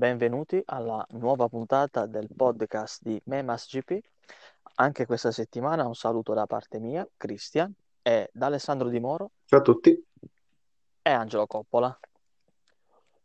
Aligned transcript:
benvenuti 0.00 0.62
alla 0.64 1.04
nuova 1.10 1.46
puntata 1.46 2.06
del 2.06 2.26
podcast 2.34 3.02
di 3.02 3.20
Memas 3.24 3.68
GP. 3.68 4.00
Anche 4.76 5.04
questa 5.04 5.30
settimana 5.30 5.86
un 5.86 5.94
saluto 5.94 6.32
da 6.32 6.46
parte 6.46 6.78
mia, 6.78 7.06
Cristian, 7.18 7.70
e 8.00 8.30
da 8.32 8.46
Alessandro 8.46 8.88
Di 8.88 8.98
Moro 8.98 9.32
Ciao 9.44 9.58
a 9.58 9.62
tutti. 9.62 10.02
e 11.02 11.10
Angelo 11.10 11.46
Coppola. 11.46 12.00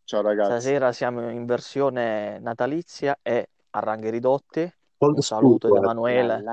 Ciao 0.04 0.22
ragazzi. 0.22 0.52
Stasera 0.52 0.92
siamo 0.92 1.30
in 1.30 1.46
versione 1.46 2.40
natalizia 2.40 3.18
e 3.22 3.48
a 3.70 3.80
ranghi 3.80 4.10
ridotti. 4.10 4.70
Un 5.06 5.22
saluto 5.22 5.72
di 5.72 5.78
Emanuele. 5.78 6.44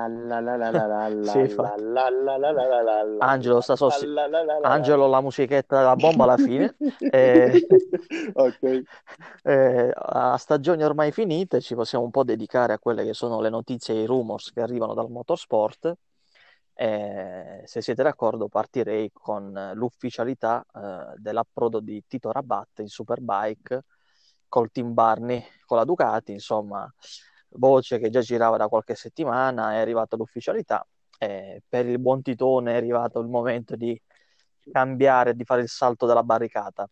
Angelo 3.19 3.61
sta 3.61 3.73
la 3.73 3.77
sossi-. 3.77 4.07
Angelo 4.61 5.07
la 5.07 5.21
musichetta 5.21 5.77
della 5.77 5.95
bomba 5.95 6.23
alla 6.23 6.37
fine. 6.37 6.75
E- 6.99 7.67
Ok. 8.33 8.81
Eh, 9.43 9.91
a 9.93 10.37
stagioni 10.37 10.83
ormai 10.83 11.11
finite 11.11 11.61
ci 11.61 11.75
possiamo 11.75 12.05
un 12.05 12.11
po' 12.11 12.23
dedicare 12.23 12.73
a 12.73 12.79
quelle 12.79 13.03
che 13.03 13.13
sono 13.13 13.41
le 13.41 13.49
notizie 13.49 13.95
e 13.95 14.01
i 14.01 14.05
rumors 14.05 14.51
che 14.51 14.61
arrivano 14.61 14.93
dal 14.93 15.09
motorsport. 15.09 15.93
Eh, 16.75 17.61
se 17.65 17.81
siete 17.81 18.01
d'accordo, 18.01 18.47
partirei 18.47 19.11
con 19.13 19.55
eh, 19.55 19.73
l'ufficialità 19.75 20.65
eh, 20.73 21.13
dell'approdo 21.17 21.79
di 21.79 22.03
Tito 22.07 22.31
Rabat 22.31 22.79
in 22.79 22.87
Superbike 22.87 23.83
col 24.47 24.71
team 24.71 24.93
Barney 24.93 25.43
con 25.65 25.77
la 25.77 25.83
Ducati, 25.83 26.31
insomma, 26.31 26.91
voce 27.55 27.99
che 27.99 28.09
già 28.09 28.21
girava 28.21 28.57
da 28.57 28.67
qualche 28.67 28.95
settimana, 28.95 29.73
è 29.73 29.77
arrivata 29.77 30.15
l'ufficialità. 30.15 30.85
E 31.17 31.61
per 31.67 31.85
il 31.85 31.99
buon 31.99 32.21
Titone 32.21 32.73
è 32.73 32.75
arrivato 32.75 33.19
il 33.19 33.27
momento 33.27 33.75
di 33.75 33.99
cambiare, 34.71 35.35
di 35.35 35.43
fare 35.43 35.61
il 35.61 35.69
salto 35.69 36.05
della 36.05 36.23
barricata. 36.23 36.89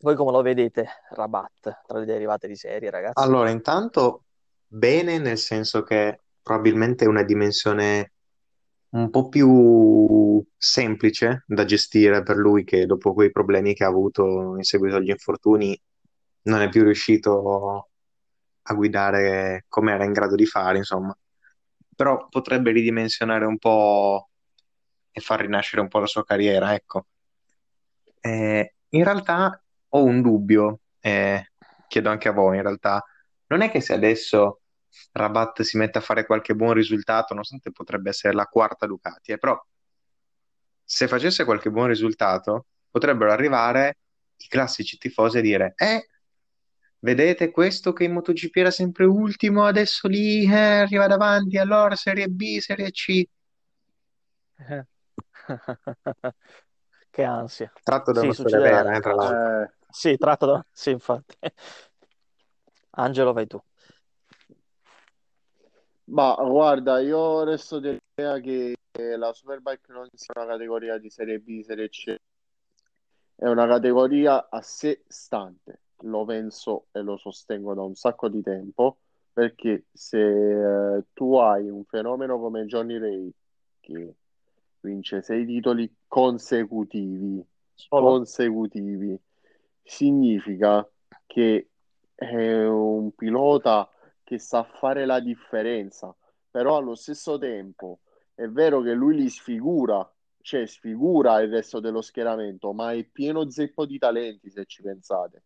Voi 0.00 0.14
come 0.14 0.30
lo 0.30 0.42
vedete, 0.42 0.86
Rabat, 1.10 1.82
tra 1.86 1.98
le 1.98 2.04
derivate 2.04 2.46
di 2.46 2.56
serie, 2.56 2.90
ragazzi? 2.90 3.22
Allora, 3.22 3.48
intanto 3.50 4.24
bene, 4.66 5.18
nel 5.18 5.38
senso 5.38 5.82
che 5.82 6.20
probabilmente 6.42 7.04
è 7.04 7.08
una 7.08 7.22
dimensione 7.22 8.12
un 8.90 9.10
po' 9.10 9.28
più 9.28 10.44
semplice 10.56 11.44
da 11.46 11.64
gestire 11.64 12.22
per 12.22 12.36
lui 12.36 12.64
che 12.64 12.86
dopo 12.86 13.12
quei 13.12 13.30
problemi 13.30 13.74
che 13.74 13.84
ha 13.84 13.88
avuto 13.88 14.54
in 14.56 14.62
seguito 14.62 14.96
agli 14.96 15.10
infortuni 15.10 15.78
non 16.42 16.60
è 16.60 16.68
più 16.68 16.84
riuscito 16.84 17.90
a 18.68 18.74
guidare 18.74 19.64
come 19.68 19.92
era 19.92 20.04
in 20.04 20.12
grado 20.12 20.34
di 20.34 20.46
fare, 20.46 20.78
insomma. 20.78 21.16
Però 21.94 22.28
potrebbe 22.28 22.72
ridimensionare 22.72 23.44
un 23.44 23.58
po' 23.58 24.28
e 25.10 25.20
far 25.20 25.40
rinascere 25.40 25.80
un 25.80 25.88
po' 25.88 25.98
la 25.98 26.06
sua 26.06 26.24
carriera, 26.24 26.74
ecco. 26.74 27.06
Eh, 28.20 28.74
in 28.90 29.04
realtà 29.04 29.62
ho 29.88 30.04
un 30.04 30.20
dubbio, 30.20 30.80
eh, 31.00 31.52
chiedo 31.88 32.10
anche 32.10 32.28
a 32.28 32.32
voi, 32.32 32.56
in 32.56 32.62
realtà. 32.62 33.04
Non 33.46 33.62
è 33.62 33.70
che 33.70 33.80
se 33.80 33.94
adesso 33.94 34.60
Rabat 35.12 35.62
si 35.62 35.76
mette 35.78 35.98
a 35.98 36.00
fare 36.00 36.26
qualche 36.26 36.54
buon 36.54 36.72
risultato, 36.74 37.32
nonostante 37.32 37.72
potrebbe 37.72 38.10
essere 38.10 38.34
la 38.34 38.46
quarta 38.46 38.86
Ducati, 38.86 39.32
eh, 39.32 39.38
però 39.38 39.58
se 40.84 41.08
facesse 41.08 41.44
qualche 41.44 41.70
buon 41.70 41.88
risultato, 41.88 42.66
potrebbero 42.90 43.32
arrivare 43.32 43.98
i 44.36 44.46
classici 44.48 44.98
tifosi 44.98 45.38
a 45.38 45.40
dire, 45.40 45.74
eh, 45.76 46.08
vedete 47.06 47.52
questo 47.52 47.92
che 47.92 48.02
in 48.02 48.12
MotoGP 48.14 48.56
era 48.56 48.70
sempre 48.72 49.04
ultimo, 49.04 49.64
adesso 49.64 50.08
lì 50.08 50.44
eh, 50.44 50.80
arriva 50.80 51.06
davanti, 51.06 51.56
allora 51.56 51.94
Serie 51.94 52.26
B, 52.26 52.58
Serie 52.58 52.90
C. 52.90 53.22
Che 57.10 57.22
ansia. 57.22 57.72
Tratto 57.82 58.12
da 58.12 58.20
Sì, 58.20 58.26
una 58.26 58.34
storia 58.34 58.58
succederà. 58.58 58.82
vera, 58.82 58.96
eh, 58.96 59.00
tra 59.00 59.14
l'altro. 59.14 59.52
Eh, 59.62 59.70
Sì, 59.88 60.16
tratto 60.16 60.46
da... 60.46 60.66
Sì, 60.72 60.90
infatti. 60.90 61.36
Angelo, 62.96 63.32
vai 63.32 63.46
tu. 63.46 63.62
ma 66.06 66.34
guarda, 66.36 66.98
io 67.00 67.44
resto 67.44 67.78
dell'idea 67.78 68.38
che 68.40 68.74
la 69.16 69.32
Superbike 69.32 69.92
non 69.92 70.08
sia 70.14 70.32
una 70.36 70.46
categoria 70.52 70.98
di 70.98 71.10
Serie 71.10 71.38
B, 71.38 71.62
Serie 71.62 71.88
C, 71.88 72.14
è 73.34 73.46
una 73.46 73.66
categoria 73.66 74.48
a 74.50 74.60
sé 74.60 75.04
stante. 75.08 75.80
Lo 76.00 76.24
penso 76.24 76.86
e 76.92 77.00
lo 77.00 77.16
sostengo 77.16 77.74
da 77.74 77.82
un 77.82 77.94
sacco 77.94 78.28
di 78.28 78.42
tempo, 78.42 78.98
perché 79.32 79.86
se 79.92 80.96
eh, 80.96 81.04
tu 81.12 81.36
hai 81.36 81.68
un 81.68 81.84
fenomeno 81.84 82.38
come 82.38 82.66
Johnny 82.66 82.98
Ray 82.98 83.32
che 83.80 84.14
vince 84.80 85.22
sei 85.22 85.44
titoli 85.46 85.92
consecutivi, 86.06 87.44
Solo. 87.74 88.06
consecutivi, 88.10 89.18
significa 89.82 90.88
che 91.26 91.68
è 92.14 92.64
un 92.64 93.14
pilota 93.14 93.90
che 94.22 94.38
sa 94.38 94.64
fare 94.64 95.06
la 95.06 95.20
differenza, 95.20 96.14
però 96.50 96.76
allo 96.76 96.94
stesso 96.94 97.38
tempo 97.38 98.00
è 98.34 98.48
vero 98.48 98.80
che 98.80 98.92
lui 98.92 99.16
li 99.16 99.28
sfigura, 99.28 100.08
cioè 100.40 100.66
sfigura 100.66 101.40
il 101.40 101.50
resto 101.50 101.80
dello 101.80 102.00
schieramento, 102.00 102.72
ma 102.72 102.92
è 102.92 103.04
pieno 103.04 103.48
zeppo 103.50 103.86
di 103.86 103.98
talenti 103.98 104.50
se 104.50 104.64
ci 104.66 104.82
pensate. 104.82 105.42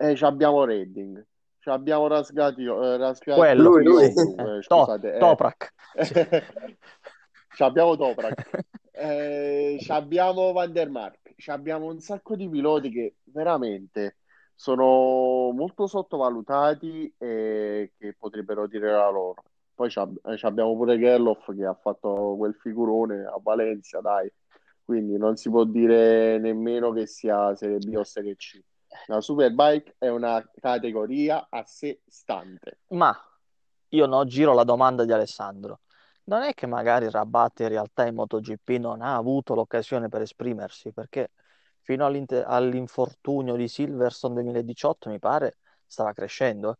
E 0.00 0.14
ci 0.14 0.24
abbiamo 0.24 0.64
Redding, 0.64 1.26
ci 1.58 1.68
abbiamo 1.70 2.06
Rasgati, 2.06 2.62
eh, 2.62 2.96
Rasgati 2.96 3.38
Quello, 3.38 3.62
Lui, 3.70 3.84
lui. 3.84 4.12
sì. 4.12 4.34
eh, 4.38 4.56
Eh, 4.58 4.62
scusate, 4.62 5.14
eh. 5.14 5.18
Toprak. 5.18 5.74
Ci 7.58 7.64
abbiamo 7.64 7.96
Toprak, 7.96 8.50
eh, 8.92 9.78
ci 9.80 9.90
abbiamo 9.90 10.52
Van 10.52 10.70
der 10.70 10.88
Mark, 10.90 11.34
ci 11.34 11.50
abbiamo 11.50 11.86
un 11.86 11.98
sacco 11.98 12.36
di 12.36 12.48
piloti 12.48 12.88
che 12.88 13.16
veramente 13.24 14.18
sono 14.54 15.50
molto 15.52 15.88
sottovalutati 15.88 17.12
e 17.18 17.94
che 17.98 18.14
potrebbero 18.16 18.68
dire 18.68 18.92
la 18.92 19.10
loro. 19.10 19.42
Poi 19.74 19.88
eh, 19.92 20.38
abbiamo 20.42 20.76
pure 20.76 20.98
Gerloff 21.00 21.52
che 21.52 21.64
ha 21.64 21.74
fatto 21.74 22.36
quel 22.36 22.54
figurone 22.54 23.24
a 23.24 23.38
Valencia, 23.42 24.00
dai. 24.00 24.30
Quindi 24.84 25.16
non 25.16 25.34
si 25.36 25.50
può 25.50 25.64
dire 25.64 26.38
nemmeno 26.38 26.92
che 26.92 27.06
sia 27.06 27.56
Serie 27.56 27.78
B 27.78 27.92
o 27.96 28.04
Serie 28.04 28.36
C. 28.36 28.60
La 29.06 29.20
Superbike 29.20 29.96
è 29.98 30.08
una 30.08 30.46
categoria 30.60 31.48
a 31.50 31.64
sé 31.64 32.02
stante. 32.06 32.78
Ma 32.88 33.14
io 33.88 34.06
no, 34.06 34.24
giro 34.26 34.52
la 34.54 34.64
domanda 34.64 35.04
di 35.04 35.12
Alessandro. 35.12 35.80
Non 36.24 36.42
è 36.42 36.52
che 36.54 36.66
magari 36.66 37.10
Rabat 37.10 37.60
in 37.60 37.68
realtà 37.68 38.06
in 38.06 38.14
MotoGP 38.14 38.68
non 38.78 39.00
ha 39.02 39.16
avuto 39.16 39.54
l'occasione 39.54 40.08
per 40.08 40.22
esprimersi, 40.22 40.92
perché 40.92 41.30
fino 41.80 42.04
all'infortunio 42.06 43.56
di 43.56 43.68
Silverstone 43.68 44.34
2018, 44.34 45.08
mi 45.08 45.18
pare, 45.18 45.58
stava 45.86 46.12
crescendo. 46.12 46.70
eh. 46.72 46.76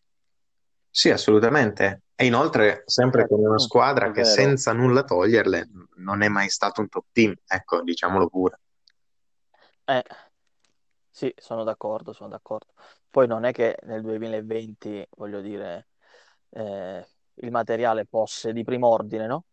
Sì, 0.91 1.09
assolutamente. 1.11 2.03
E 2.15 2.27
inoltre, 2.27 2.83
sempre 2.87 3.27
con 3.27 3.39
una 3.41 3.59
Mm, 3.59 3.59
squadra 3.59 4.11
che 4.11 4.25
senza 4.25 4.73
nulla 4.73 5.03
toglierle 5.05 5.69
non 5.97 6.21
è 6.23 6.29
mai 6.29 6.49
stato 6.51 6.81
un 6.83 6.89
top 6.89 7.07
team, 7.13 7.35
ecco, 7.47 7.83
diciamolo 7.83 8.29
pure. 8.29 8.59
Eh, 9.87 10.03
sì, 11.19 11.35
sono 11.37 11.65
d'accordo, 11.65 12.13
sono 12.13 12.29
d'accordo. 12.29 12.73
Poi 13.11 13.27
non 13.27 13.45
è 13.45 13.51
che 13.53 13.77
nel 13.87 14.03
2020, 14.03 15.05
voglio 15.17 15.41
dire, 15.41 15.89
eh, 16.51 17.05
il 17.35 17.51
materiale 17.51 18.05
fosse 18.05 18.53
di 18.53 18.63
prim'ordine, 18.63 19.27
no? 19.27 19.45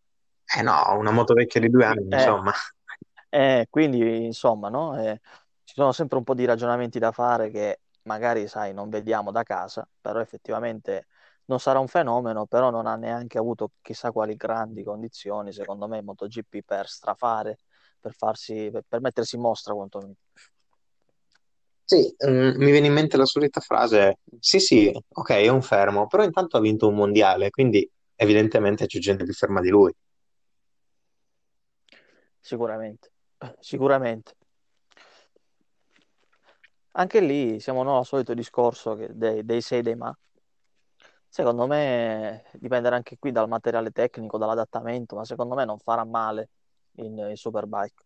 Eh 0.57 0.61
no, 0.63 0.97
una 0.97 1.11
moto 1.11 1.33
vecchia 1.35 1.59
di 1.61 1.69
due 1.69 1.85
anni, 1.85 2.07
Eh, 2.09 2.33
insomma. 2.33 2.51
eh, 3.29 3.67
quindi, 3.69 4.25
insomma, 4.25 4.69
no? 4.69 4.97
Eh, 4.99 5.19
ci 5.63 5.73
sono 5.75 5.91
sempre 5.91 6.17
un 6.17 6.23
po' 6.23 6.33
di 6.33 6.45
ragionamenti 6.45 6.99
da 6.99 7.11
fare 7.11 7.49
che 7.49 7.81
magari, 8.03 8.47
sai, 8.47 8.73
non 8.73 8.89
vediamo 8.89 9.31
da 9.31 9.43
casa, 9.43 9.87
però 10.01 10.19
effettivamente 10.21 11.07
non 11.45 11.59
sarà 11.59 11.79
un 11.79 11.87
fenomeno, 11.87 12.45
però 12.47 12.69
non 12.69 12.87
ha 12.87 12.95
neanche 12.95 13.37
avuto 13.37 13.71
chissà 13.81 14.11
quali 14.11 14.35
grandi 14.35 14.83
condizioni, 14.83 15.51
secondo 15.53 15.87
me, 15.87 16.01
MotoGP 16.01 16.61
per 16.65 16.87
strafare, 16.87 17.59
per 17.99 18.13
farsi, 18.13 18.69
per, 18.71 18.83
per 18.87 19.01
mettersi 19.01 19.35
in 19.35 19.41
mostra 19.41 19.73
quantomeno. 19.73 20.15
Sì, 21.87 22.15
mm, 22.27 22.57
mi 22.57 22.71
viene 22.71 22.87
in 22.87 22.93
mente 22.93 23.15
la 23.17 23.25
solita 23.25 23.59
frase, 23.61 24.17
sì 24.39 24.59
sì, 24.59 24.91
ok, 25.09 25.29
è 25.31 25.47
un 25.49 25.61
fermo, 25.61 26.07
però 26.07 26.23
intanto 26.23 26.57
ha 26.57 26.59
vinto 26.59 26.87
un 26.87 26.95
mondiale, 26.95 27.51
quindi 27.51 27.87
evidentemente 28.15 28.87
c'è 28.87 28.97
gente 28.99 29.23
più 29.23 29.33
ferma 29.33 29.61
di 29.61 29.69
lui. 29.69 29.93
Sicuramente, 32.41 33.11
sicuramente. 33.59 34.35
Anche 36.97 37.19
lì 37.19 37.59
siamo 37.59 37.83
no, 37.83 37.97
al 37.99 38.05
solito 38.05 38.33
discorso 38.33 38.95
che 38.95 39.09
dei, 39.13 39.43
dei 39.45 39.61
sei 39.61 39.81
dei 39.81 39.95
ma. 39.95 40.15
Secondo 41.27 41.67
me 41.67 42.45
dipenderà 42.53 42.95
anche 42.95 43.17
qui 43.19 43.31
dal 43.31 43.49
materiale 43.49 43.91
tecnico, 43.91 44.37
dall'adattamento, 44.37 45.15
ma 45.17 45.25
secondo 45.25 45.53
me 45.55 45.65
non 45.65 45.77
farà 45.79 46.05
male 46.05 46.49
in, 46.97 47.17
in 47.17 47.35
Superbike. 47.35 48.04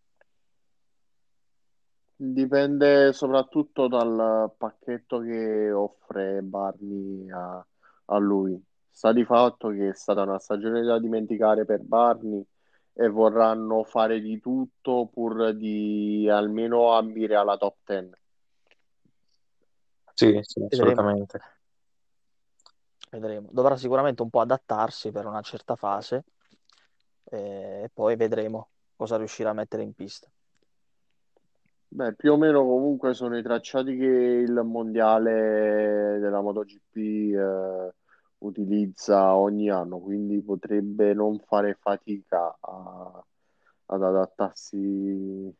Dipende 2.22 3.14
soprattutto 3.14 3.88
dal 3.88 4.52
pacchetto 4.58 5.20
che 5.20 5.72
offre 5.72 6.42
Barney 6.42 7.30
a, 7.30 7.66
a 8.04 8.18
lui. 8.18 8.62
Sta 8.90 9.10
di 9.14 9.24
fatto 9.24 9.70
che 9.70 9.88
è 9.88 9.94
stata 9.94 10.20
una 10.20 10.38
stagione 10.38 10.82
da 10.82 10.98
dimenticare 10.98 11.64
per 11.64 11.80
Barney 11.80 12.44
e 12.92 13.08
vorranno 13.08 13.84
fare 13.84 14.20
di 14.20 14.38
tutto 14.38 15.08
pur 15.10 15.54
di 15.54 16.28
almeno 16.30 16.92
ambire 16.92 17.36
alla 17.36 17.56
top 17.56 17.76
10. 17.86 18.10
Sì, 20.12 20.38
sì, 20.42 20.60
Vedremo. 20.60 20.82
assolutamente. 20.82 21.40
vedremo. 23.12 23.48
Dovrà 23.50 23.76
sicuramente 23.78 24.20
un 24.20 24.28
po' 24.28 24.40
adattarsi 24.40 25.10
per 25.10 25.24
una 25.24 25.40
certa 25.40 25.74
fase 25.74 26.24
eh, 27.30 27.84
e 27.84 27.90
poi 27.90 28.14
vedremo 28.16 28.68
cosa 28.94 29.16
riuscirà 29.16 29.48
a 29.48 29.54
mettere 29.54 29.82
in 29.82 29.94
pista. 29.94 30.30
Beh, 31.92 32.14
più 32.14 32.32
o 32.32 32.36
meno 32.36 32.62
comunque 32.64 33.14
sono 33.14 33.36
i 33.36 33.42
tracciati 33.42 33.96
che 33.96 34.04
il 34.06 34.52
mondiale 34.64 36.18
della 36.20 36.40
MotoGP 36.40 36.96
eh, 36.96 37.94
utilizza 38.38 39.34
ogni 39.34 39.70
anno, 39.70 39.98
quindi 39.98 40.40
potrebbe 40.40 41.12
non 41.14 41.38
fare 41.40 41.74
fatica 41.80 42.56
a- 42.60 43.24
ad 43.86 44.02
adattarsi 44.04 45.52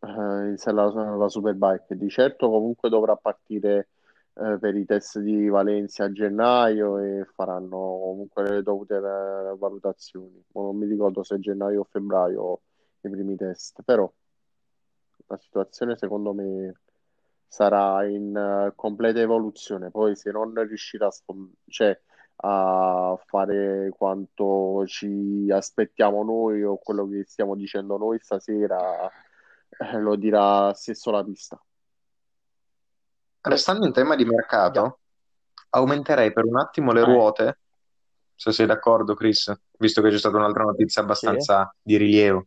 eh, 0.00 0.54
alla, 0.64 0.82
alla 0.92 1.28
Superbike. 1.28 1.96
Di 1.96 2.08
certo 2.08 2.48
comunque 2.50 2.88
dovrà 2.88 3.16
partire 3.16 3.88
eh, 4.34 4.58
per 4.58 4.76
i 4.76 4.84
test 4.84 5.18
di 5.20 5.48
Valencia 5.48 6.04
a 6.04 6.12
gennaio 6.12 6.98
e 6.98 7.24
faranno 7.34 7.76
comunque 7.78 8.42
le 8.48 8.62
dovute 8.62 8.96
eh, 8.96 9.56
valutazioni. 9.58 10.42
Non 10.52 10.76
mi 10.76 10.86
ricordo 10.86 11.22
se 11.22 11.38
gennaio 11.38 11.80
o 11.80 11.84
febbraio 11.90 12.60
i 13.02 13.08
primi 13.10 13.36
test, 13.36 13.82
però 13.84 14.10
la 15.30 15.38
situazione 15.38 15.96
secondo 15.96 16.32
me 16.32 16.74
sarà 17.46 18.04
in 18.04 18.36
eh, 18.36 18.72
completa 18.74 19.20
evoluzione. 19.20 19.90
Poi 19.90 20.16
se 20.16 20.30
non 20.30 20.52
riuscirà 20.66 21.06
a, 21.06 21.10
sfon- 21.10 21.52
cioè, 21.68 21.98
a 22.42 23.18
fare 23.26 23.90
quanto 23.96 24.84
ci 24.86 25.48
aspettiamo 25.50 26.22
noi 26.22 26.62
o 26.62 26.78
quello 26.78 27.08
che 27.08 27.24
stiamo 27.26 27.54
dicendo 27.54 27.96
noi 27.96 28.18
stasera, 28.20 29.08
eh, 29.68 29.98
lo 29.98 30.16
dirà 30.16 30.72
stesso 30.74 31.10
la 31.10 31.24
pista. 31.24 31.60
Restando 33.42 33.86
in 33.86 33.92
tema 33.92 34.16
di 34.16 34.24
mercato, 34.24 34.98
aumenterei 35.70 36.32
per 36.32 36.44
un 36.44 36.58
attimo 36.58 36.92
le 36.92 37.04
ruote, 37.04 37.58
se 38.34 38.52
sei 38.52 38.66
d'accordo, 38.66 39.14
Chris, 39.14 39.52
visto 39.78 40.02
che 40.02 40.10
c'è 40.10 40.18
stata 40.18 40.36
un'altra 40.36 40.64
notizia 40.64 41.00
sì. 41.02 41.06
abbastanza 41.08 41.74
di 41.80 41.96
rilievo. 41.96 42.44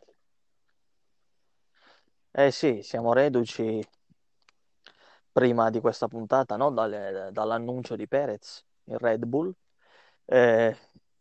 Eh 2.35 2.49
sì, 2.49 2.81
siamo 2.81 3.13
reduci 3.13 3.79
prima 5.31 5.69
di 5.69 5.79
questa 5.79 6.07
puntata, 6.07 6.55
no? 6.55 6.71
Dalle- 6.71 7.29
dall'annuncio 7.31 7.95
di 7.95 8.07
Perez 8.07 8.65
in 8.85 8.97
Red 8.97 9.25
Bull. 9.25 9.53
Eh, 10.25 10.75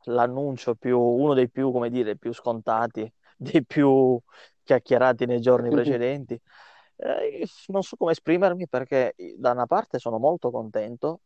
l'annuncio 0.05 0.75
più, 0.75 0.99
uno 0.99 1.35
dei 1.35 1.51
più, 1.51 1.71
come 1.71 1.91
dire, 1.91 2.17
più 2.17 2.33
scontati, 2.33 3.11
dei 3.37 3.63
più 3.63 4.19
chiacchierati 4.63 5.27
nei 5.27 5.41
giorni 5.43 5.69
precedenti. 5.69 6.41
Eh, 6.97 7.47
non 7.67 7.83
so 7.83 7.97
come 7.97 8.13
esprimermi 8.13 8.67
perché 8.67 9.15
da 9.37 9.51
una 9.51 9.67
parte 9.67 9.99
sono 9.99 10.19
molto 10.19 10.51
contento 10.51 11.21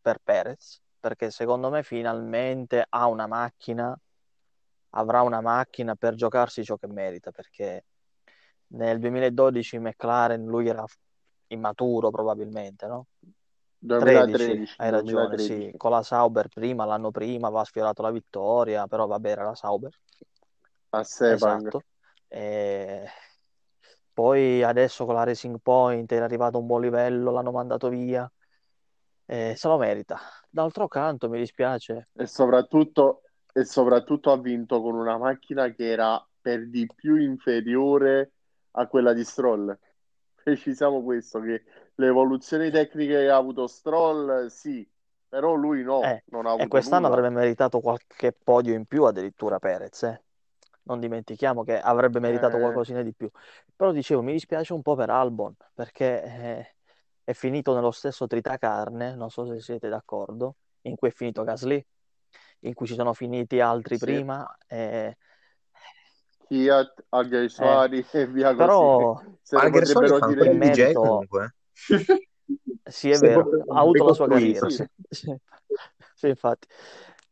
per 0.00 0.18
Perez, 0.22 0.80
perché 1.00 1.30
secondo 1.30 1.70
me 1.70 1.82
finalmente 1.82 2.84
ha 2.88 3.08
una 3.08 3.26
macchina, 3.26 3.98
avrà 4.90 5.22
una 5.22 5.40
macchina 5.40 5.96
per 5.96 6.14
giocarsi 6.14 6.62
ciò 6.62 6.76
che 6.76 6.86
merita, 6.86 7.32
perché 7.32 7.84
nel 8.68 8.98
2012 8.98 9.78
McLaren 9.78 10.44
lui 10.44 10.68
era 10.68 10.84
immaturo 11.48 12.10
probabilmente, 12.10 12.86
no? 12.86 13.06
13, 13.96 14.36
2013, 14.36 14.74
hai 14.78 14.90
ragione, 14.90 15.38
sì, 15.38 15.54
2013. 15.54 15.76
con 15.76 15.90
la 15.90 16.02
Sauber 16.02 16.48
prima, 16.48 16.84
l'anno 16.84 17.10
prima 17.10 17.46
aveva 17.48 17.64
sfiorato 17.64 18.02
la 18.02 18.10
vittoria, 18.10 18.86
però 18.86 19.06
vabbè 19.06 19.30
era 19.30 19.44
la 19.44 19.54
Sauber, 19.54 19.92
A 20.90 21.02
Sepang. 21.04 21.66
esatto. 21.66 21.84
E 22.28 23.08
poi 24.12 24.62
adesso 24.62 25.04
con 25.04 25.14
la 25.14 25.24
Racing 25.24 25.58
Point 25.62 26.12
è 26.12 26.16
arrivato 26.16 26.56
a 26.56 26.60
un 26.60 26.66
buon 26.66 26.80
livello, 26.80 27.30
l'hanno 27.30 27.52
mandato 27.52 27.88
via, 27.88 28.30
e 29.26 29.54
se 29.56 29.68
lo 29.68 29.76
merita. 29.78 30.18
D'altro 30.48 30.88
canto 30.88 31.28
mi 31.28 31.38
dispiace, 31.38 32.08
E 32.12 32.26
soprattutto, 32.26 33.22
e 33.52 33.64
soprattutto 33.64 34.30
ha 34.30 34.40
vinto 34.40 34.80
con 34.80 34.94
una 34.94 35.18
macchina 35.18 35.68
che 35.70 35.90
era 35.90 36.24
per 36.40 36.68
di 36.68 36.88
più 36.94 37.16
inferiore 37.16 38.33
a 38.76 38.86
quella 38.88 39.12
di 39.12 39.24
Stroll. 39.24 39.76
Precisiamo 40.42 41.02
questo, 41.02 41.40
che 41.40 41.64
le 41.94 42.06
evoluzioni 42.06 42.70
tecniche 42.70 43.14
che 43.18 43.28
ha 43.30 43.36
avuto 43.36 43.66
Stroll, 43.66 44.46
sì, 44.48 44.88
però 45.28 45.54
lui 45.54 45.82
no, 45.82 46.02
eh, 46.04 46.24
non 46.26 46.46
ha 46.46 46.52
e 46.54 46.62
avuto 46.62 46.68
quest'anno 46.68 47.06
nulla. 47.06 47.08
avrebbe 47.08 47.30
meritato 47.30 47.80
qualche 47.80 48.32
podio 48.32 48.74
in 48.74 48.86
più 48.86 49.04
addirittura 49.04 49.58
Perez, 49.58 50.02
eh. 50.04 50.22
Non 50.82 51.00
dimentichiamo 51.00 51.64
che 51.64 51.80
avrebbe 51.80 52.20
meritato 52.20 52.58
Eh, 52.58 52.60
qualcosina 52.60 53.02
di 53.02 53.14
più. 53.14 53.30
Però 53.74 53.90
dicevo, 53.92 54.22
mi 54.22 54.32
dispiace 54.32 54.74
un 54.74 54.82
po' 54.82 54.94
per 54.94 55.08
Albon, 55.10 55.54
perché 55.72 56.22
eh, 56.22 56.76
è 57.24 57.32
finito 57.32 57.74
nello 57.74 57.90
stesso 57.90 58.26
tritacarne, 58.26 59.14
non 59.14 59.30
so 59.30 59.46
se 59.46 59.60
siete 59.60 59.88
d'accordo, 59.88 60.56
in 60.82 60.96
cui 60.96 61.08
è 61.08 61.12
finito 61.12 61.42
Gasly, 61.42 61.84
in 62.60 62.74
cui 62.74 62.86
ci 62.86 62.94
sono 62.94 63.14
finiti 63.14 63.60
altri 63.60 63.96
sì, 63.96 64.04
prima. 64.04 64.46
Eh, 66.44 66.46
Fiat, 66.48 67.04
Alguersuari 67.10 68.06
eh, 68.12 68.20
e 68.20 68.26
via 68.26 68.54
così. 68.54 68.66
però 68.66 69.14
Se 69.42 69.56
ne 69.56 69.62
Alguersuari 69.62 70.06
potrebbero 70.06 70.18
fa 70.18 70.26
dire 70.26 70.48
più. 70.48 70.58
DJ 70.58 70.92
comunque. 70.94 71.54
sì, 72.84 73.10
è 73.10 73.18
Se 73.18 73.26
vero, 73.26 73.48
ha 73.68 73.80
avuto 73.80 74.04
la 74.04 74.12
sua 74.12 74.28
carriera. 74.28 74.68
Sì, 74.68 74.84
Sì, 76.14 76.28
infatti. 76.28 76.66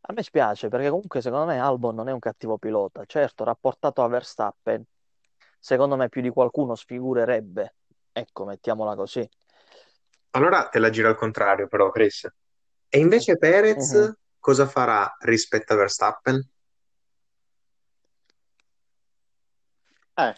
A 0.05 0.13
me 0.13 0.23
spiace 0.23 0.69
perché 0.69 0.89
comunque 0.89 1.21
secondo 1.21 1.47
me 1.47 1.59
Albon 1.61 1.95
non 1.95 2.09
è 2.09 2.13
un 2.13 2.19
cattivo 2.19 2.59
pilota. 2.59 3.05
Certo, 3.07 3.45
rapportato 3.45 4.03
a 4.03 4.09
Verstappen, 4.09 4.85
secondo 5.59 5.97
me 5.97 6.09
più 6.09 6.21
di 6.23 6.31
qualcuno 6.31 6.75
sfigurerebbe. 6.75 7.75
Ecco, 8.13 8.45
mettiamola 8.45 8.95
così. 8.97 9.27
Allora 10.31 10.69
te 10.69 10.79
la 10.79 10.91
giro 10.91 11.09
al 11.09 11.17
contrario, 11.17 11.69
però, 11.69 11.91
Chris. 11.91 12.29
E 12.89 12.99
invece 12.99 13.37
Perez 13.39 13.93
Mhm. 13.93 14.17
cosa 14.39 14.67
farà 14.67 15.15
rispetto 15.21 15.73
a 15.73 15.77
Verstappen? 15.77 16.47
Eh, 20.15 20.35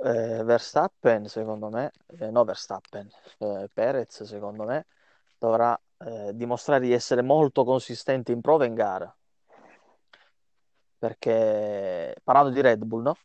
Eh, 0.00 0.44
Verstappen, 0.44 1.26
secondo 1.26 1.70
me, 1.70 1.90
eh, 2.20 2.30
no 2.30 2.44
Verstappen, 2.44 3.10
eh, 3.38 3.68
Perez, 3.72 4.22
secondo 4.22 4.62
me, 4.64 4.86
dovrà 5.36 5.78
eh, 5.98 6.30
dimostrare 6.34 6.84
di 6.84 6.92
essere 6.92 7.22
molto 7.22 7.64
consistente 7.64 8.30
in 8.30 8.40
prova 8.40 8.64
e 8.64 8.68
in 8.68 8.74
gara. 8.74 9.12
Perché, 10.98 12.14
parlando 12.22 12.50
di 12.50 12.60
Red 12.60 12.84
Bull, 12.84 13.02
no? 13.02 13.16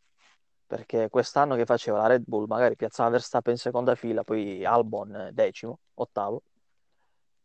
Perché 0.66 1.10
quest'anno 1.10 1.56
che 1.56 1.66
faceva 1.66 2.00
la 2.00 2.08
Red 2.08 2.24
Bull, 2.25 2.48
magari 2.48 2.75
piazzava 2.75 3.10
Verstappen 3.12 3.54
in 3.54 3.60
seconda 3.60 3.94
fila, 3.94 4.24
poi 4.24 4.66
Albon 4.66 5.16
eh, 5.16 5.31
decimo, 5.31 5.80
ottavo. 5.96 6.42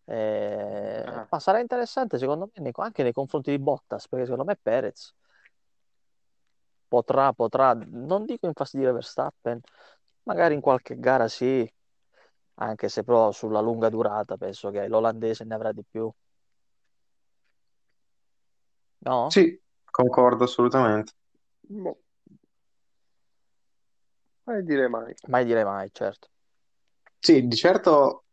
Eh, 0.04 1.04
ah, 1.06 1.26
ma 1.30 1.38
sarà 1.38 1.61
interessante 1.61 2.16
secondo 2.16 2.50
me 2.54 2.70
anche 2.76 3.02
nei 3.02 3.12
confronti 3.12 3.50
di 3.50 3.58
Bottas, 3.58 4.08
perché 4.08 4.25
secondo 4.25 4.47
me 4.47 4.56
Perez 4.56 5.14
potrà, 6.88 7.33
potrà, 7.33 7.78
non 7.87 8.25
dico 8.25 8.47
infastidire 8.47 8.92
Verstappen, 8.92 9.61
magari 10.25 10.54
in 10.54 10.61
qualche 10.61 10.99
gara 10.99 11.28
sì, 11.28 11.71
anche 12.54 12.88
se 12.88 13.04
però 13.04 13.30
sulla 13.33 13.61
lunga 13.61 13.88
durata 13.88 14.37
penso 14.37 14.71
che 14.71 14.88
l'olandese 14.88 15.45
ne 15.45 15.54
avrà 15.54 15.73
di 15.73 15.85
più, 15.88 16.11
no? 19.00 19.30
Sì, 19.30 19.61
concordo 19.90 20.45
assolutamente. 20.45 21.12
boh, 21.61 21.99
mai 24.45 24.62
dire 24.64 24.88
mai. 24.88 25.14
Mai 25.28 25.45
dire 25.45 25.64
mai, 25.64 25.88
certo. 25.92 26.28
Sì, 27.18 27.47
di 27.47 27.57
certo 27.57 28.25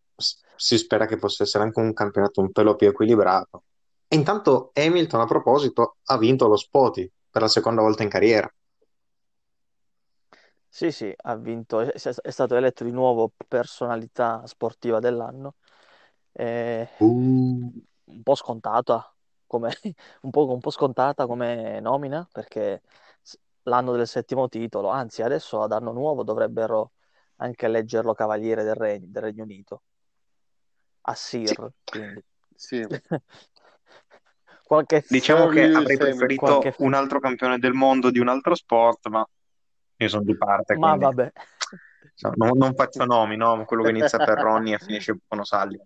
si 0.56 0.78
spera 0.78 1.06
che 1.06 1.18
possa 1.18 1.44
essere 1.44 1.64
anche 1.66 1.80
un 1.80 1.94
campionato 1.94 2.42
un 2.42 2.52
pelo 2.52 2.76
più 2.76 2.88
equilibrato. 2.88 3.64
E 4.08 4.16
intanto 4.16 4.72
Hamilton, 4.74 5.22
a 5.22 5.26
proposito, 5.26 5.98
ha 6.06 6.18
vinto 6.18 6.48
lo 6.48 6.56
Spoti 6.56 7.12
per 7.36 7.44
la 7.44 7.50
seconda 7.50 7.82
volta 7.82 8.02
in 8.02 8.08
carriera. 8.08 8.50
Sì, 10.68 10.92
sì, 10.92 11.14
ha 11.16 11.36
vinto, 11.38 11.80
è, 11.80 11.88
è 11.92 12.30
stato 12.32 12.56
eletto 12.56 12.84
di 12.84 12.92
nuovo 12.92 13.32
personalità 13.48 14.46
sportiva 14.46 15.00
dell'anno, 15.00 15.56
Eh, 16.34 16.90
Uh. 17.00 17.72
un 18.06 18.24
po' 18.24 18.36
scontata 18.36 19.14
come, 19.48 19.70
un 20.22 20.30
po', 20.32 20.48
un 20.52 20.60
po' 20.60 20.70
scontata 20.72 21.26
come 21.28 21.80
nomina, 21.80 22.28
perché 22.32 22.82
l'anno 23.64 23.94
del 23.96 24.08
settimo 24.08 24.48
titolo, 24.50 24.90
anzi 24.90 25.22
adesso 25.22 25.62
ad 25.62 25.72
anno 25.72 25.92
nuovo 25.92 26.24
dovrebbero 26.24 26.94
anche 27.38 27.66
eleggerlo 27.66 28.14
Cavaliere 28.14 28.64
del 28.64 28.76
Regno, 28.76 29.08
del 29.10 29.24
Regno 29.24 29.44
Unito, 29.44 29.84
a 31.04 31.16
Sì, 31.44 31.56
Sir, 31.56 31.72
quindi. 31.86 32.24
Sì, 32.56 32.86
qualche, 34.66 35.06
diciamo 35.08 35.48
che 35.48 35.64
avrei 35.66 35.96
preferito 35.96 36.60
qualche... 36.60 36.76
un 36.80 36.96
altro 36.96 37.20
campione 37.20 37.60
del 37.60 37.74
mondo 37.74 38.10
di 38.10 38.18
un 38.18 38.30
altro 38.30 38.56
sport, 38.56 39.08
ma 39.10 39.24
io 39.98 40.10
sono 40.10 40.24
di 40.24 40.36
parte, 40.36 40.76
Ma 40.76 40.98
quindi 40.98 41.06
vabbè, 41.16 41.32
non, 42.36 42.58
non 42.58 42.74
faccio 42.74 43.06
nomi, 43.06 43.38
no? 43.38 43.64
Quello 43.66 43.84
che 43.84 43.92
inizia 43.92 44.18
per 44.18 44.40
Ronny 44.40 44.74
e 44.74 44.80
finisce 44.80 45.16
con 45.28 45.40
Osalli. 45.40 45.80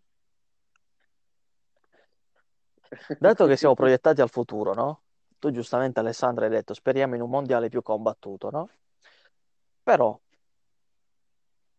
dato 3.20 3.46
che 3.46 3.58
siamo 3.58 3.74
proiettati 3.74 4.22
al 4.22 4.30
futuro, 4.30 4.74
no? 4.74 5.02
Tu 5.38 5.52
giustamente 5.52 6.00
Alessandro 6.00 6.46
hai 6.46 6.50
detto 6.50 6.74
speriamo 6.74 7.16
in 7.16 7.22
un 7.22 7.30
mondiale 7.30 7.68
più 7.68 7.82
combattuto, 7.82 8.50
no? 8.50 8.70
Però 9.84 10.18